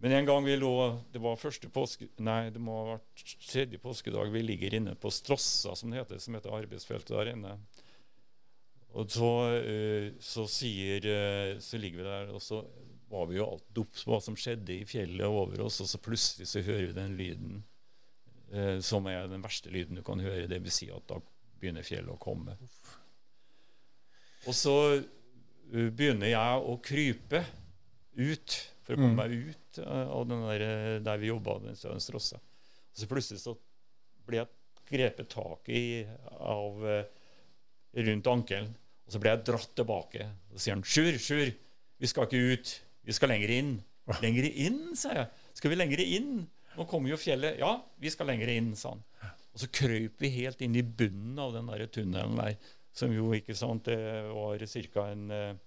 [0.02, 0.74] Men en gang vi lå
[1.14, 2.08] Det var første påske...
[2.26, 4.32] Nei, det må ha vært tredje påskedag.
[4.34, 7.52] Vi ligger inne på Strossa, som det heter, som heter arbeidsfeltet der inne.
[8.98, 9.30] Og så,
[9.62, 12.64] eh, så sier eh, Så ligger vi der, og så
[13.12, 16.00] var vi jo alt opp på hva som skjedde i fjellet over oss, og så
[16.00, 17.58] plutselig så hører vi den lyden
[18.56, 20.48] eh, som er den verste lyden du kan høre.
[20.48, 21.20] Det vil si at da
[21.60, 22.56] begynner fjellet å komme.
[24.48, 24.76] Og så
[25.70, 27.44] begynner jeg å krype
[28.18, 28.56] ut
[28.92, 29.20] for å komme Mm.
[29.22, 31.58] meg ut eh, av den der, eh, der vi jobba.
[31.64, 32.38] Den stedet Strossa.
[32.92, 33.56] Og så plutselig så
[34.28, 34.48] ble jeg
[34.92, 36.06] grepet tak i
[36.40, 37.06] av eh,
[37.96, 38.74] rundt ankelen.
[39.08, 40.28] Og så ble jeg dratt tilbake.
[40.52, 41.54] Og så sier han 'Sjur, Sjur,
[42.00, 42.82] vi skal ikke ut.
[43.06, 43.80] Vi skal lenger inn'.
[44.22, 45.28] 'Lenger inn', sa jeg.
[45.54, 47.58] 'Skal vi lenger inn?' Nå kommer jo fjellet.
[47.60, 49.04] 'Ja, vi skal lenger inn', sa han.
[49.54, 52.56] Og så krøyp vi helt inn i bunnen av den der tunnelen der,
[52.94, 53.98] som jo ikke sant, det
[54.32, 55.06] var ca.
[55.12, 55.60] en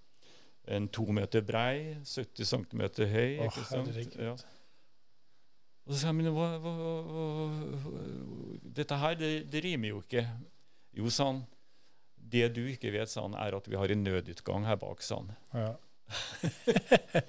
[0.67, 3.41] en to meter brei, 70 cm høy.
[3.41, 4.17] Å, ikke sant?
[4.17, 4.35] Ja.
[5.85, 6.73] Og så sa jeg, men hva, hva,
[7.05, 8.05] hva,
[8.79, 10.25] dette her, det, det rimer jo ikke.
[10.97, 11.43] Jo, sa han.
[12.17, 15.21] Det du ikke vet, sa han, er at vi har en nødutgang her bak, sa
[15.21, 15.35] han.
[15.53, 15.73] Ja.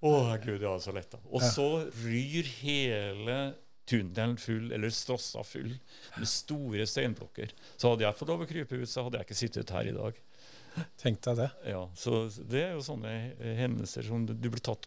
[0.00, 1.18] Å, gud, det var så lett.
[1.28, 1.66] Og så
[2.04, 3.40] ryr hele
[3.90, 5.72] tunnelen full, eller strossa full,
[6.16, 7.52] med store steinblokker.
[7.74, 9.96] Så hadde jeg fått lov å krype ut, så hadde jeg ikke sittet her i
[9.96, 10.20] dag.
[11.00, 11.50] Tenk deg det.
[11.72, 13.12] Ja, så det er jo sånne
[13.58, 14.86] hendelser som du, du blir tatt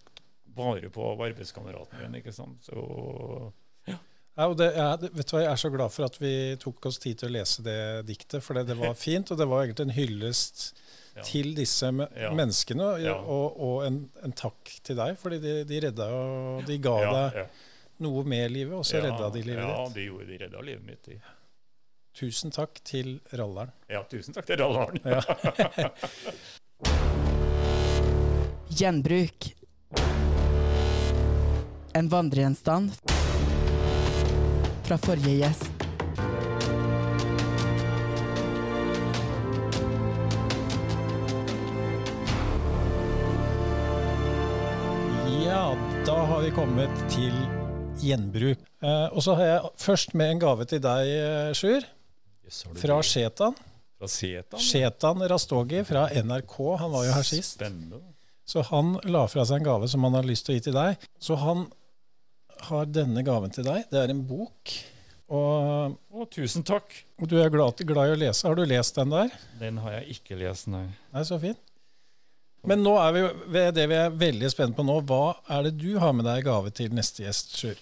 [0.54, 2.60] vare på av arbeidskameraten din, ikke sant.
[2.70, 3.52] Så
[4.36, 6.32] Ja, og det, er, vet du hva, Jeg er så glad for at vi
[6.62, 7.76] tok oss tid til å lese det
[8.08, 9.30] diktet, for det, det var fint.
[9.30, 10.64] Og det var egentlig en hyllest
[11.14, 11.22] Ja.
[11.22, 12.32] til disse me Ja.
[12.34, 13.14] menneskene, og, Ja.
[13.22, 17.12] og, og en, en takk til deg, fordi de, de redda og de ga ja,
[17.14, 17.44] deg ja.
[18.02, 19.94] noe med livet, og så ja, redda de livet Ja, ditt.
[20.00, 21.04] de gjorde de redda livet mitt.
[21.06, 21.20] De.
[22.14, 23.72] Tusen takk til ralleren.
[23.90, 25.00] Ja, tusen takk til Rallaren.
[25.02, 25.22] Ja.
[28.78, 29.48] Gjenbruk.
[31.98, 32.94] En vandregjenstand
[34.86, 35.72] fra forrige gjest.
[45.42, 45.66] Ja,
[46.06, 47.34] da har vi kommet til
[48.04, 48.62] gjenbruk.
[48.84, 51.86] Eh, og så har jeg først med en gave til deg, eh, Sjur.
[52.46, 52.98] Yes, Fra?
[53.04, 53.56] Shetan.
[54.00, 56.58] Fra Shetan, Shetan Rastogi fra NRK.
[56.82, 57.56] Han var jo her sist.
[57.60, 58.02] Spennende.
[58.46, 60.76] Så han la fra seg en gave som han har lyst til å gi til
[60.76, 61.06] deg.
[61.24, 61.66] Så han
[62.68, 63.86] har denne gaven til deg.
[63.92, 64.74] Det er en bok
[65.34, 66.92] Og, Å, tusen takk.
[67.18, 68.44] du er glad, glad i å lese.
[68.46, 69.32] Har du lest den der?
[69.58, 70.84] Den har jeg ikke lest, nei.
[71.16, 71.58] Nei, så fint.
[72.68, 73.24] Men nå er vi
[73.56, 75.00] ved det vi er veldig spent på nå.
[75.08, 77.80] Hva er det du har med deg i gave til neste gjest, Sjur?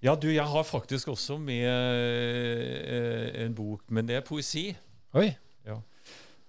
[0.00, 4.70] Ja, du, jeg har faktisk også med eh, en bok, men det er poesi.
[5.12, 5.28] Oi.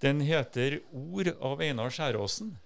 [0.02, 2.56] Den heter 'Ord' av Einar Skjæråsen.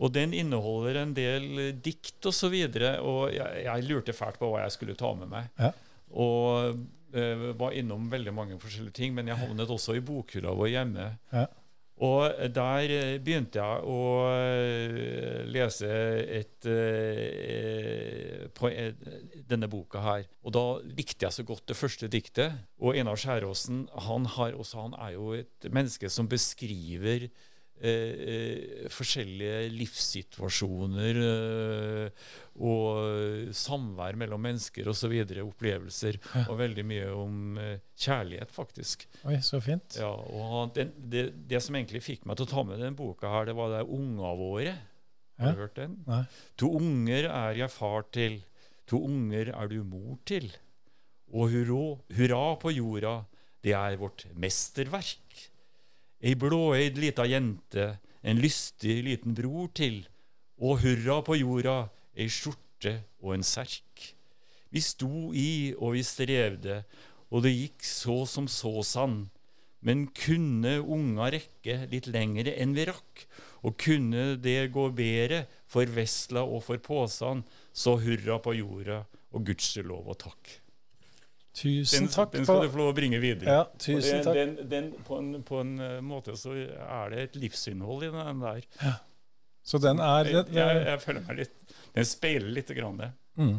[0.00, 4.48] Og den inneholder en del dikt og så videre, og jeg, jeg lurte fælt på
[4.48, 5.50] hva jeg skulle ta med meg.
[5.60, 5.72] Ja.
[6.16, 6.76] Og
[7.12, 11.10] eh, var innom veldig mange forskjellige ting, men jeg havnet også i bokhylla vår hjemme.
[11.32, 11.46] Ja.
[12.00, 13.98] Og der eh, begynte jeg å
[14.32, 15.90] eh, lese
[16.40, 16.68] et,
[18.56, 18.94] på eh,
[19.50, 20.24] denne boka her.
[20.40, 22.56] Og da likte jeg så godt det første diktet.
[22.80, 27.28] Og Einar Skjæråsen han, har også, han er jo et menneske som beskriver
[27.80, 32.28] eh, eh, forskjellige livssituasjoner eh,
[32.60, 35.14] og samvær mellom mennesker osv.
[35.44, 36.18] Opplevelser.
[36.34, 36.44] Ja.
[36.52, 39.06] Og veldig mye om eh, kjærlighet, faktisk.
[39.24, 39.96] Oi, så fint.
[40.00, 43.30] Ja, og den, det, det som egentlig fikk meg til å ta med den boka,
[43.32, 44.76] her, det var det unga våre.
[45.40, 45.52] Har Ja.
[45.56, 45.94] du hørt den?
[46.06, 46.24] Nei.
[46.60, 48.42] To unger er jeg far til,
[48.90, 50.50] to unger er du mor til.
[51.32, 51.84] Og hurra,
[52.18, 53.14] hurra på jorda,
[53.64, 55.49] det er vårt mesterverk.
[56.20, 60.02] Ei blåøyd lita jente, en lystig liten bror til.
[60.60, 64.10] Og hurra på jorda, ei skjorte og en serk.
[64.70, 66.82] Vi sto i og vi strevde,
[67.32, 69.22] og det gikk så som så sann.
[69.80, 73.24] Men kunne unga rekke litt lengre enn vi rakk,
[73.64, 77.40] og kunne det gå bedre for vesla og for påsan,
[77.72, 80.58] så hurra på jorda og gudskjelov og takk.
[81.52, 82.30] Tusen Den, takk.
[82.32, 83.50] den skal du få lov å bringe videre.
[83.50, 84.36] Ja, tusen den, takk.
[84.38, 88.44] Den, den, på, en, på en eh, måte så er det et livsinnhold i den
[88.44, 88.60] der.
[89.66, 93.10] Så den er Jeg, den, jeg, jeg føler meg litt Den speiler litt grann det.
[93.40, 93.58] mm.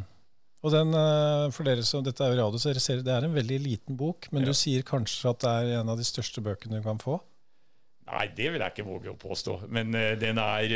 [0.61, 3.25] Og den, eh, for dere som dette er jo radio, så dere ser det er
[3.25, 4.51] en veldig liten bok, men Ja.
[4.51, 7.15] du sier kanskje at det er en av de største bøkene du kan få?
[8.11, 9.55] Nei, det vil jeg ikke våge å påstå.
[9.73, 10.75] Men uh, den, er,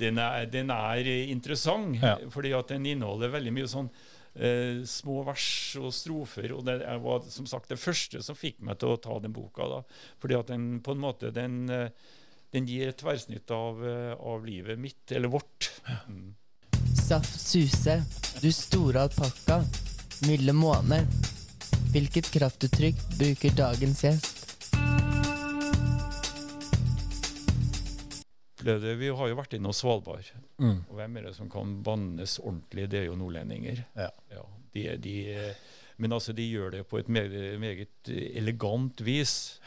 [0.00, 2.14] den, er, den er interessant, Ja.
[2.32, 3.90] fordi at den inneholder veldig mye sånn
[4.34, 5.48] eh, små vers
[5.80, 6.52] og strofer.
[6.56, 9.68] Og det var som sagt det første som fikk meg til å ta den boka.
[9.68, 9.82] da.
[10.22, 11.90] Fordi at den på en måte den, eh,
[12.52, 15.70] den gir et tverrsnitt av, eh, av livet mitt, eller vårt.
[16.08, 16.34] Mm.
[16.94, 18.02] Saft Suse,
[18.40, 19.64] du store alpakka.
[20.26, 21.06] Milde måne.
[21.92, 24.37] Hvilket kraftuttrykk bruker dagens gjest?
[28.58, 30.30] Det, vi har jo vært innom Svalbard.
[30.58, 30.80] Mm.
[30.88, 32.88] Og hvem er det som kan bannes ordentlig?
[32.90, 33.84] Det er jo nordlendinger.
[33.98, 34.10] Ja.
[34.74, 35.16] de, de,
[35.98, 39.60] men altså, de gjør det på et meget, meget elegant vis.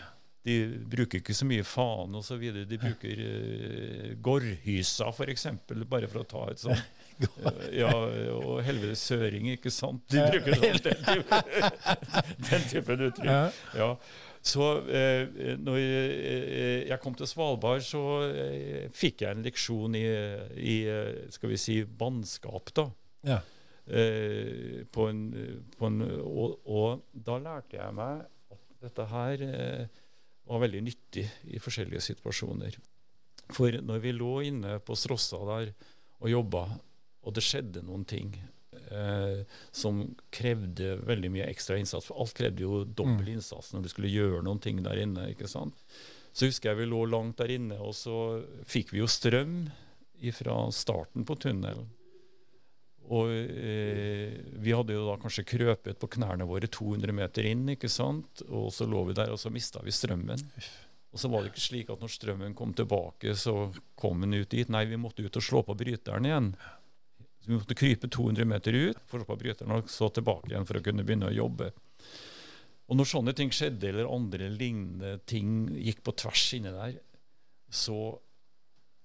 [0.45, 0.55] De
[0.89, 2.65] bruker ikke så mye faen videre.
[2.65, 5.47] De bruker uh, gårdhysa, f.eks.,
[5.85, 6.89] bare for å ta et sånt.
[7.21, 7.89] Uh, ja,
[8.33, 10.01] og helvete søring, ikke sant?
[10.09, 11.41] De bruker sånn, den, type,
[12.47, 13.59] den typen uttrykk.
[13.77, 13.91] Ja.
[14.41, 20.05] Så eh, når eh, jeg kom til Svalbard, så eh, fikk jeg en leksjon i,
[20.57, 22.73] i eh, skal vi si, bannskap.
[22.77, 22.87] da.
[23.27, 23.39] Ja.
[23.85, 25.21] Eh, på en,
[25.77, 28.23] på en, og, og da lærte jeg meg
[28.53, 30.01] at dette her eh,
[30.49, 32.77] var veldig nyttig i forskjellige situasjoner.
[33.51, 35.73] For når vi lå inne på Strossa der
[36.21, 36.65] og jobba,
[37.21, 38.49] og det skjedde noen ting eh,
[39.71, 40.01] som
[40.33, 44.41] krevde veldig mye ekstra innsats, for alt krevde jo dobbel innsats når du skulle gjøre
[44.45, 45.29] noen ting der inne.
[45.31, 45.77] ikke sant?
[46.31, 49.65] Så husker jeg vi lå langt der inne, og så fikk vi jo strøm
[50.35, 51.89] fra starten på tunnelen.
[53.11, 57.89] Og eh, vi hadde jo da kanskje krøpet på knærne våre 200 meter inn, ikke
[57.91, 58.43] sant?
[58.47, 60.45] Og så lå vi der, og så mista vi strømmen.
[61.11, 64.53] Og så var det ikke slik at når strømmen kom tilbake, så kom den ut
[64.53, 64.69] dit.
[64.71, 66.53] Nei, vi måtte ut og slå på bryteren igjen.
[67.41, 70.51] Så vi måtte krype 200 meter ut for å få på bryteren, og så tilbake
[70.51, 71.71] igjen for å kunne begynne å jobbe.
[72.91, 76.99] Og når sånne ting skjedde, eller andre lignende ting gikk på tvers inni der,
[77.71, 78.19] så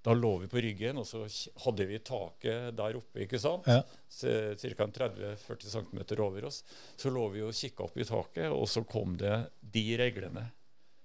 [0.06, 1.24] da lå vi på ryggen, og så
[1.64, 3.66] hadde vi taket der oppe, ikke sant?
[3.66, 3.80] Ja.
[3.82, 4.86] Ca.
[4.98, 6.60] 30-40 cm over oss.
[6.98, 10.44] Så lå vi og kikka opp i taket, og så kom det de reglene.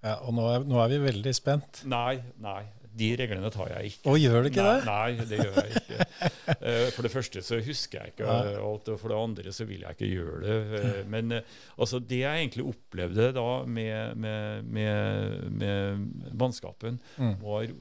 [0.06, 1.82] Ja, og nå er, nå er vi veldig spent.
[1.90, 2.62] Nei, nei.
[2.98, 4.04] De reglene tar jeg ikke.
[4.12, 4.88] Og gjør det ikke nei, det?
[4.92, 6.08] Nei, det gjør jeg ikke.
[6.62, 9.82] Eh, For det første så husker jeg ikke alt, og for det andre så vil
[9.86, 10.58] jeg ikke gjøre det.
[10.82, 17.38] Eh, Men eh, altså, det jeg egentlig opplevde da med, med, med, med mannskapen, Mm.
[17.42, 17.72] var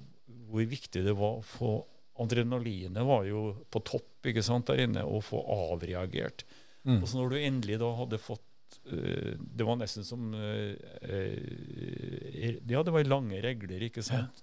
[0.51, 1.73] hvor viktig det var å få
[2.21, 3.43] Adrenalinet var jo
[3.73, 5.39] på topp ikke sant, der inne, å få
[5.73, 6.43] avreagert.
[6.85, 6.99] Mm.
[7.03, 12.57] Og så når du endelig da hadde fått eh, Det var nesten som eh, eh,
[12.71, 14.43] Ja, det var lange regler, ikke sant?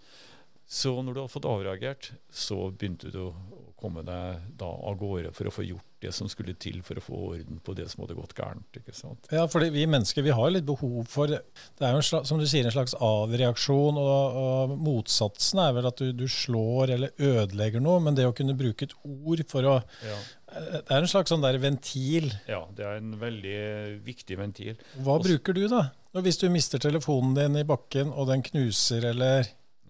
[0.67, 3.35] Så når du hadde fått avreagert, så begynte du å
[3.79, 7.03] komme deg da av gårde for å få gjort det som skulle til for å
[7.05, 8.65] få orden på det som hadde gått gærent.
[8.75, 9.29] ikke sant?
[9.33, 11.39] Ja, fordi vi mennesker vi har litt behov for Det
[11.85, 15.87] er jo en slags, som du sier, en slags avreaksjon, og, og motsatsen er vel
[15.89, 19.71] at du, du slår eller ødelegger noe, men det å kunne bruke et ord for
[19.71, 20.19] å Ja.
[20.57, 22.29] Det er en slags sånn der ventil.
[22.47, 23.57] ja, det er en veldig
[24.05, 24.77] viktig ventil.
[24.95, 25.81] Hva Også, bruker du, da?
[26.23, 29.45] Hvis du mister telefonen din i bakken, og den knuser, eller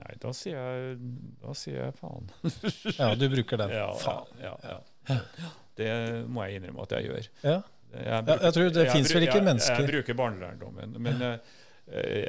[0.08, 0.98] Nei, da sier jeg,
[1.44, 2.30] da sier jeg faen.
[2.96, 3.74] Ja, du bruker den.
[3.82, 4.30] Ja, Faen.
[4.40, 5.18] Ja, ja.
[5.78, 5.90] Det
[6.32, 7.28] må jeg innrømme at jeg gjør.
[7.44, 7.58] Ja.
[7.92, 10.96] Jeg, bruker, jeg tror det fins vel ikke mennesker- Jeg bruker barnelærdommen.
[11.04, 11.38] Men eh,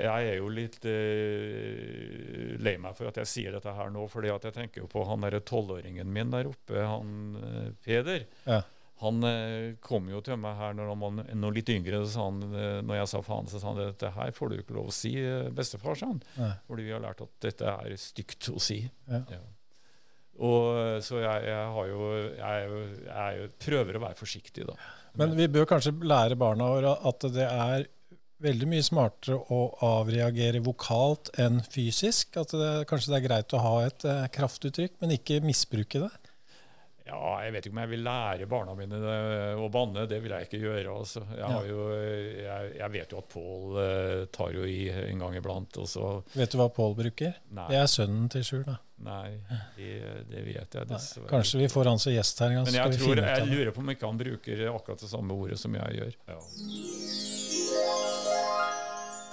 [0.05, 4.31] jeg er jo litt uh, lei meg for at jeg sier dette her nå, fordi
[4.35, 8.26] at jeg tenker jo på han derre tolvåringen min der oppe, han uh, Peder.
[8.47, 8.61] Ja.
[8.99, 11.03] Han eh, kom jo til meg her når han
[11.44, 12.01] var litt yngre.
[12.11, 14.74] Så han, eh, når jeg sa faen, så sa han dette her får du ikke
[14.78, 15.94] lov å si, eh, bestefar.
[15.99, 16.22] sa han.
[16.38, 16.51] Nei.
[16.66, 18.80] Fordi vi har lært at dette er stygt å si.
[19.07, 19.22] Ja.
[20.38, 22.66] Og eh, Så jeg, jeg har jo Jeg,
[23.07, 24.74] jeg er prøver å være forsiktig, da.
[25.18, 27.86] Men vi bør kanskje lære barna våre at det er
[28.42, 32.36] veldig mye smartere å avreagere vokalt enn fysisk.
[32.38, 36.12] At det, kanskje det er greit å ha et kraftuttrykk, men ikke misbruke det.
[37.09, 38.98] Ja, jeg vet ikke om jeg vil lære barna mine
[39.56, 40.04] å banne.
[40.11, 40.92] Det vil jeg ikke gjøre.
[40.92, 41.22] Altså.
[41.32, 45.38] Jeg, har jo, jeg, jeg vet jo at Pål eh, tar jo i en gang
[45.38, 45.78] iblant.
[45.80, 47.38] Og så Vet du hva Pål bruker?
[47.56, 47.68] Nei.
[47.72, 48.76] Det er sønnen til Sjur, da.
[49.06, 49.38] Nei,
[49.76, 49.92] det,
[50.26, 51.30] det vet jeg dessverre.
[51.30, 53.20] Kanskje vi får han som gjest her en gang, så Men skal jeg, vi tror,
[53.30, 56.16] jeg lurer på om ikke han bruker akkurat det samme ordet som jeg gjør.
[56.32, 56.38] Ja.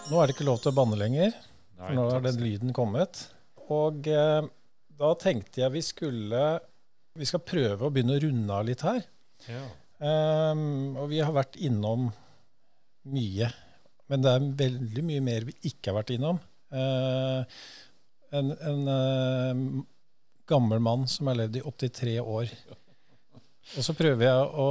[0.05, 2.75] Nå er det ikke lov til å banne lenger, Nei, for nå har den lyden
[2.77, 3.25] kommet.
[3.73, 4.45] Og eh,
[5.01, 6.43] da tenkte jeg vi skulle
[7.15, 9.03] Vi skal prøve å begynne å runde av litt her.
[9.47, 9.63] Ja.
[10.03, 12.09] Um, og vi har vært innom
[13.07, 13.49] mye.
[14.11, 16.41] Men det er veldig mye mer vi ikke har vært innom.
[16.75, 17.45] Uh,
[18.35, 19.83] en en uh,
[20.49, 22.51] gammel mann som har levd i 83 år.
[23.75, 24.69] Og så prøver jeg å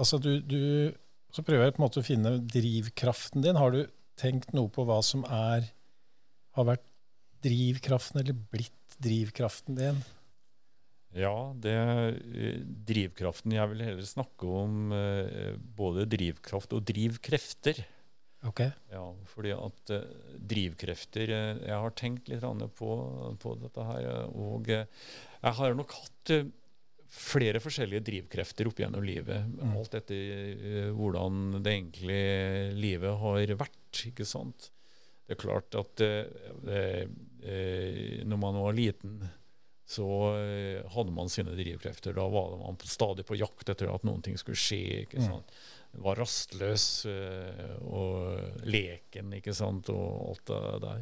[0.00, 0.92] Altså, du, du
[1.34, 3.58] Så prøver jeg på en måte å finne drivkraften din.
[3.60, 3.84] Har du
[4.20, 5.70] tenkt noe på hva som er
[6.58, 6.86] har vært
[7.44, 10.00] drivkraften, eller blitt drivkraften din?
[11.16, 17.82] Ja, det eh, drivkraften Jeg vil heller snakke om eh, både drivkraft og drivkrefter.
[18.46, 18.62] Ok.
[18.92, 20.06] Ja, fordi at eh,
[20.52, 22.46] drivkrefter Jeg har tenkt litt
[22.78, 22.94] på,
[23.42, 24.08] på dette her.
[24.30, 26.34] Og jeg har nok hatt
[27.10, 29.48] flere forskjellige drivkrefter opp gjennom livet.
[29.50, 29.72] Mm.
[29.74, 32.20] Alt etter hvordan det egentlig
[32.78, 34.04] livet har vært.
[34.12, 34.70] ikke sant?
[35.26, 36.14] Det er klart at det,
[36.70, 37.10] eh,
[37.42, 39.20] når man var liten,
[39.90, 40.06] så
[40.38, 42.14] eh, hadde man sine drivkrefter.
[42.14, 45.04] Da var man stadig på jakt etter at noen ting skulle skje.
[45.06, 45.26] ikke Mm.
[45.32, 45.50] sant?
[45.98, 51.00] Var rastløs eh, og leken, ikke sant, og alt det der.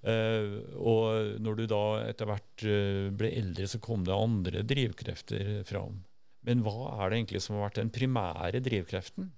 [0.00, 5.64] Eh, og når du da etter hvert eh, ble eldre, så kom det andre drivkrefter
[5.68, 5.98] fram.
[6.46, 9.32] Men hva er det egentlig som har vært den primære drivkreften?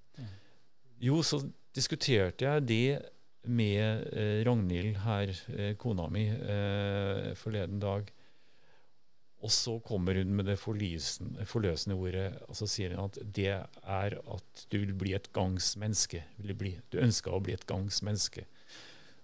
[1.03, 1.41] Jo, så
[1.75, 2.85] diskuterte jeg det
[3.45, 8.11] med eh, Ragnhild her, eh, kona mi, eh, forleden dag.
[9.43, 14.15] Og så kommer hun med det forløsende ordet, og så sier hun at det er
[14.15, 16.23] at du vil bli et gangs menneske.
[16.39, 18.47] Vil bli, du ønsker å bli et gangsmenneske.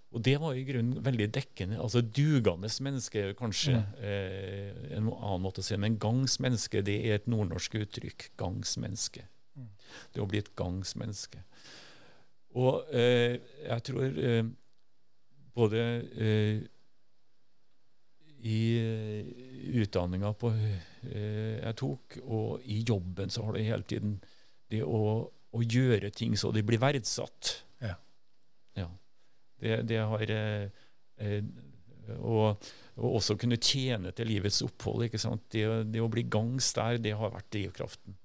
[0.09, 1.79] Og det var i grunnen veldig dekkende.
[1.79, 3.83] altså Dugende menneske, kanskje.
[4.01, 8.31] Eh, en annen måte å si Men gangsmenneske, det er et nordnorsk uttrykk.
[8.41, 9.29] Gangsmenneske.
[10.15, 11.45] Det å bli et gangs menneske.
[12.57, 13.37] Og eh,
[13.67, 14.45] jeg tror eh,
[15.59, 15.85] både
[16.17, 16.61] eh,
[18.49, 19.31] i eh,
[19.83, 24.17] utdanninga på, eh, jeg tok, og i jobben så har det hele tiden
[24.71, 27.55] det å, å gjøre ting så de blir verdsatt.
[27.85, 27.97] Ja.
[28.79, 28.89] Ja.
[29.59, 31.43] Det, det har eh,
[32.17, 35.09] og, og også kunne tjene til livets opphold.
[35.09, 35.45] ikke sant?
[35.53, 38.17] Det, det å bli gangs der, det har vært drivkraften.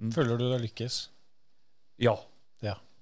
[0.00, 0.12] Mm.
[0.16, 1.02] Føler du deg lykkes?
[2.00, 2.16] Ja.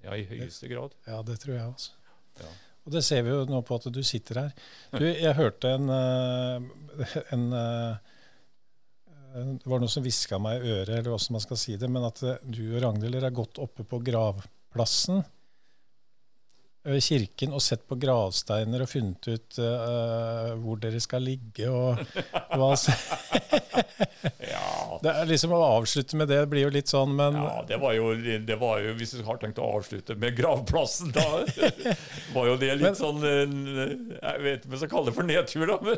[0.05, 0.15] Ja.
[0.15, 0.95] i høyeste grad.
[1.07, 1.95] Ja, det tror jeg også.
[2.39, 2.51] Ja.
[2.87, 4.53] Og det ser vi jo nå på at du sitter her.
[4.95, 6.69] Du, jeg hørte en, en,
[7.35, 8.13] en eh,
[9.59, 12.07] Det var noe som hviska meg i øret, eller hvordan man skal si det, men
[12.07, 15.21] at eh, du og Ragnhild er godt oppe på gravplassen
[17.03, 22.01] kirken og sett på gravsteiner og funnet ut uh, hvor dere skal ligge og
[22.57, 22.71] hva
[24.49, 24.65] Ja.
[25.03, 27.93] Det er liksom Å avslutte med det blir jo litt sånn, men Ja, det var,
[27.95, 31.23] jo, det var jo Hvis du har tenkt å avslutte med gravplassen, da
[32.35, 33.45] var jo det litt Men- sånn eh,
[34.17, 35.77] Jeg vet ikke om jeg skal kalle det for nedtur, da.
[35.85, 35.97] Men,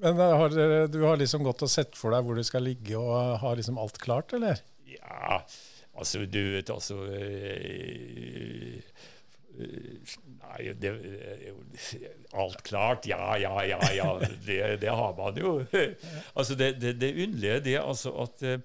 [0.00, 2.64] Men eh, har dere, du har liksom gått og sett for deg hvor du skal
[2.66, 4.62] ligge, og har liksom alt klart, eller?
[4.90, 5.36] ja,
[5.98, 8.82] altså, du vet, altså eh,
[9.60, 10.90] Eh, Nei, det
[11.46, 11.56] jo
[12.38, 13.06] Alt klart?
[13.10, 14.10] Ja, ja, ja, ja.
[14.46, 15.56] Det, det har man jo.
[16.38, 18.60] Altså, det, det, det underlige det altså at eh,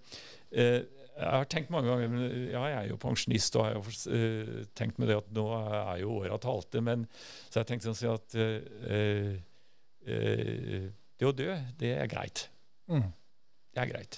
[0.52, 0.82] eh,
[1.16, 4.62] Jeg har tenkt mange ganger men, Ja, jeg er jo pensjonist, og har jo eh,
[4.78, 7.08] tenkt med det at nå er jo åra talte, men
[7.50, 9.34] så har jeg tenkt sånn si at eh,
[10.06, 12.50] eh, det å dø, det er greit.
[12.92, 13.08] Mm.
[13.72, 14.18] Det er greit.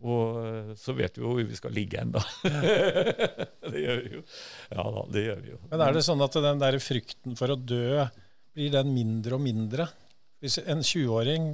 [0.00, 2.22] Og eh, så vet vi jo hvor vi skal ligge da.
[3.72, 4.22] det gjør vi jo.
[4.72, 5.58] Ja da, det gjør vi jo.
[5.72, 8.06] Men er det sånn at den der frykten for å dø,
[8.56, 9.88] blir den mindre og mindre?
[10.40, 11.50] Hvis en 20-åring,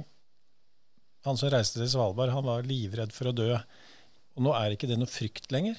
[1.27, 3.51] han som reiste til Svalbard, han var livredd for å dø.
[4.37, 5.75] Og nå er ikke det noe frykt lenger.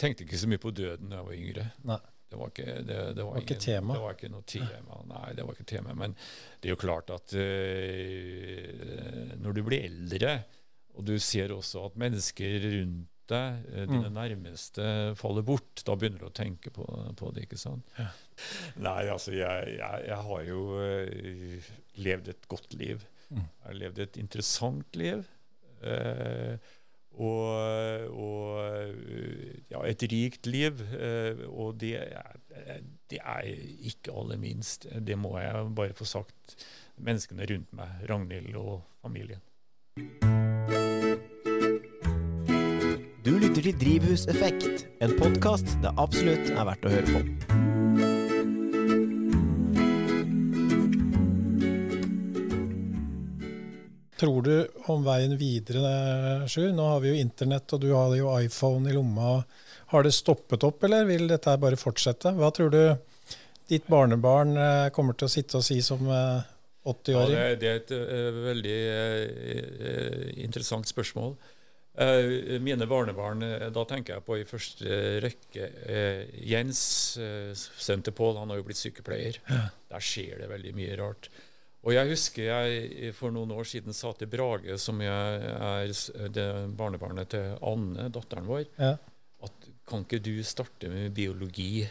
[0.00, 1.66] Tenkte ikke så mye på døden da jeg var yngre.
[1.90, 2.00] Nei.
[2.30, 3.94] Det var ikke, det, det var var ikke ingen- tema.
[3.96, 4.98] Det var ikke noe tema.
[5.10, 5.94] Nei, det var ikke tema.
[5.98, 10.34] Men det er jo klart at øh, når du blir eldre,
[10.96, 14.16] og du ser også at mennesker rundt deg, eh, dine Mm.
[14.16, 14.84] nærmeste,
[15.16, 16.86] faller bort, da begynner du å tenke på,
[17.16, 17.86] på det, ikke sant?
[17.98, 18.08] Ja.
[18.76, 21.70] Nei, altså, jeg, jeg, jeg har jo uh,
[22.00, 23.04] levd et godt liv.
[23.30, 23.44] Mm.
[23.44, 25.24] Jeg har levd et interessant liv.
[25.84, 26.56] Uh,
[27.20, 27.46] og,
[28.16, 28.94] og
[29.68, 30.78] ja, et rikt liv.
[31.50, 32.38] og det er,
[33.10, 33.50] det er
[33.90, 34.86] ikke aller minst.
[34.94, 36.56] Det må jeg bare få sagt.
[36.96, 39.42] Menneskene rundt meg, Ragnhild og familien.
[43.20, 47.20] Du lytter til Drivhuseffekt, en podkast det absolutt er verdt å høre på.
[54.22, 54.54] Tror du
[54.88, 56.72] om veien videre, Sjur?
[56.72, 59.44] Nå har vi jo internett, og du har jo iPhone i lomma.
[59.92, 62.32] Har det stoppet opp, eller vil dette bare fortsette?
[62.40, 62.82] Hva tror du
[63.68, 66.40] ditt barnebarn eh, kommer til å sitte og si som eh,
[66.88, 67.36] 80-åring?
[67.36, 68.82] det, det er et eh, veldig
[70.48, 71.36] interessant spørsmål.
[71.98, 76.80] Eh, mine barnebarn, eh, da tenker jeg på i første rekke eh, Jens,
[77.18, 79.40] sønnen til Pål, han har jo blitt sykepleier.
[79.90, 81.28] Der skjer det veldig mye rart.
[81.82, 86.46] Og jeg husker jeg for noen år siden sa til Brage, som jeg er det
[86.76, 88.94] barnebarnet til Anne, datteren vår, Ja.
[89.42, 91.88] at kan ikke du starte med biologi?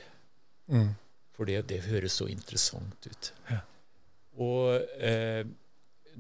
[0.70, 0.94] Mm.
[1.34, 3.32] For det, det høres så interessant ut.
[3.50, 3.60] Ja.
[4.40, 5.42] Og eh,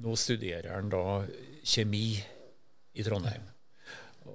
[0.02, 1.04] nå studerer han da
[1.64, 2.18] kjemi
[2.98, 3.46] i Trondheim.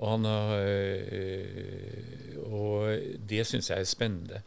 [0.00, 4.42] Og, han, har, eh, og det syns jeg er spennende.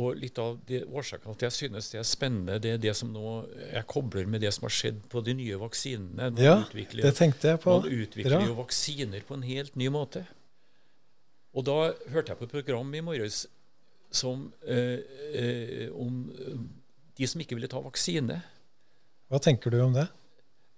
[0.00, 3.10] Og litt av det årsaken at jeg synes det er spennende, det er det som
[3.12, 3.32] nå
[3.72, 6.30] jeg kobler med det som har skjedd på de nye vaksinene.
[6.30, 7.80] Man Ja, utvikler- det tenkte jeg på.
[7.80, 8.46] Man utvikler Bra.
[8.46, 10.26] jo vaksiner på en helt ny måte.
[11.54, 13.46] Og da hørte jeg på et program i morges
[14.12, 15.00] som, eh,
[15.34, 16.30] eh, om
[17.16, 18.42] de som ikke ville ta vaksine.
[19.30, 20.08] Hva tenker du om det?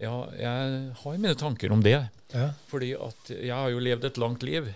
[0.02, 1.98] Ja, jeg har mine tanker om det.
[2.32, 2.48] Ja.
[2.70, 4.72] Fordi at jeg har jo levd et langt liv.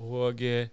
[0.00, 0.70] Og eh,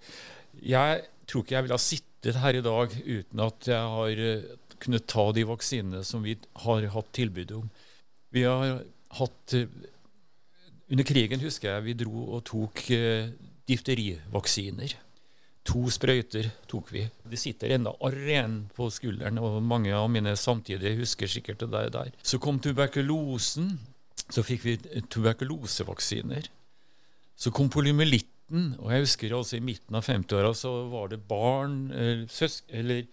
[0.64, 4.48] jeg tror ikke jeg ville ha sittet her i dag uten at jeg har eh,
[4.80, 7.68] kunnet ta de vaksinene som vi har hatt tilbud om.
[8.32, 8.84] Vi har
[9.20, 9.68] hatt eh,
[10.90, 12.80] Under krigen husker jeg vi dro og tok
[13.70, 14.96] difterivaksiner.
[15.70, 17.04] To sprøyter tok vi.
[17.30, 21.92] Det sitter ennå arr igjen på skulderen, og mange av mine samtidige husker sikkert det
[21.94, 22.10] der.
[22.24, 23.76] Så kom tuberkulosen.
[24.30, 24.76] Så fikk vi
[25.10, 26.50] tuberkulosevaksiner.
[27.40, 31.92] Så kom polymyelitten, og jeg husker altså i midten av 50-åra så var det barn,
[31.94, 33.06] eller, søsk, eller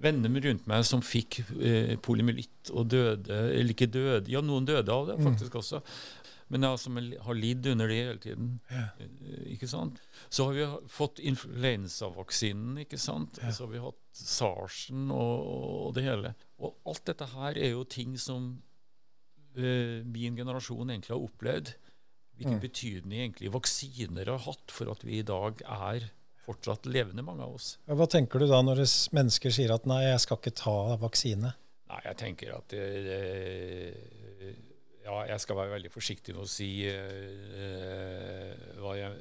[0.00, 4.92] venner rundt meg som fikk eh, polymyelitt og døde, eller ikke døde, ja noen døde
[4.92, 5.82] av det faktisk også.
[6.50, 8.48] Men som har lidd under det hele tiden.
[8.74, 10.00] Eh, Ikke sant?
[10.28, 13.38] Så har vi fått influensavaksinen, ikke sant?
[13.38, 15.44] Og så har vi hatt sarsen og,
[15.86, 16.34] og det hele.
[16.58, 18.56] Og alt dette her er jo ting som
[19.56, 21.74] eh, min generasjon egentlig har opplevd.
[22.40, 22.62] Hvilken Mm.
[22.62, 26.06] betydning egentlig vaksiner har hatt for at vi i dag er
[26.46, 27.74] fortsatt levende, mange av oss.
[27.86, 28.80] Hva tenker du da når
[29.12, 31.52] mennesker sier at nei, jeg skal ikke ta vaksine?
[31.90, 33.96] Nei, jeg tenker at det,
[35.04, 39.12] Ja, jeg skal være veldig forsiktig med å si eh, hva jeg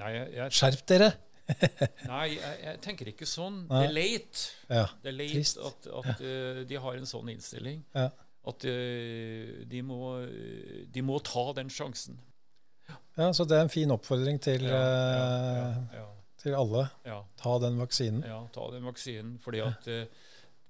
[0.00, 1.10] Nei, jeg, jeg, Skjerp dere!
[2.10, 3.60] nei jeg, jeg tenker ikke sånn.
[3.70, 3.80] Nei.
[3.84, 4.40] Det er leit.
[4.66, 7.84] Ja, Det er leit at, at uh, de har en sånn innstilling.
[7.94, 8.08] Ja.
[8.46, 10.20] At eh, de, må,
[10.94, 12.20] de må ta den sjansen.
[13.16, 16.06] ja, Så det er en fin oppfordring til, Ja, ja, eh, ja,
[16.38, 16.88] til alle.
[17.04, 17.20] ja.
[17.42, 18.22] Ta den vaksinen.
[18.22, 19.38] Ja, ta den vaksinen.
[19.42, 20.06] Fordi at eh,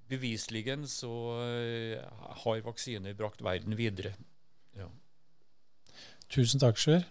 [0.09, 1.11] beviselig så
[2.43, 4.13] har vaksiner brakt verden videre.
[4.77, 4.87] Ja.
[6.29, 7.03] Tusen takk, Sjur.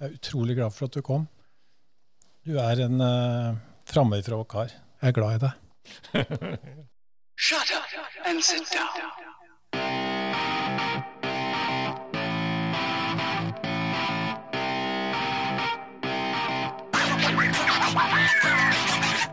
[0.00, 1.28] Jeg er utrolig glad for at du kom.
[2.44, 3.56] Du er en uh,
[3.88, 4.72] framifrå kar.
[5.00, 5.52] Jeg er glad i deg.
[7.36, 9.43] Shut up and sit down.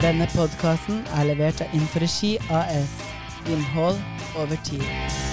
[0.01, 2.95] Denne podkasten er levert av Inforegi AS.
[3.47, 4.01] Innhold
[4.35, 5.30] over tid.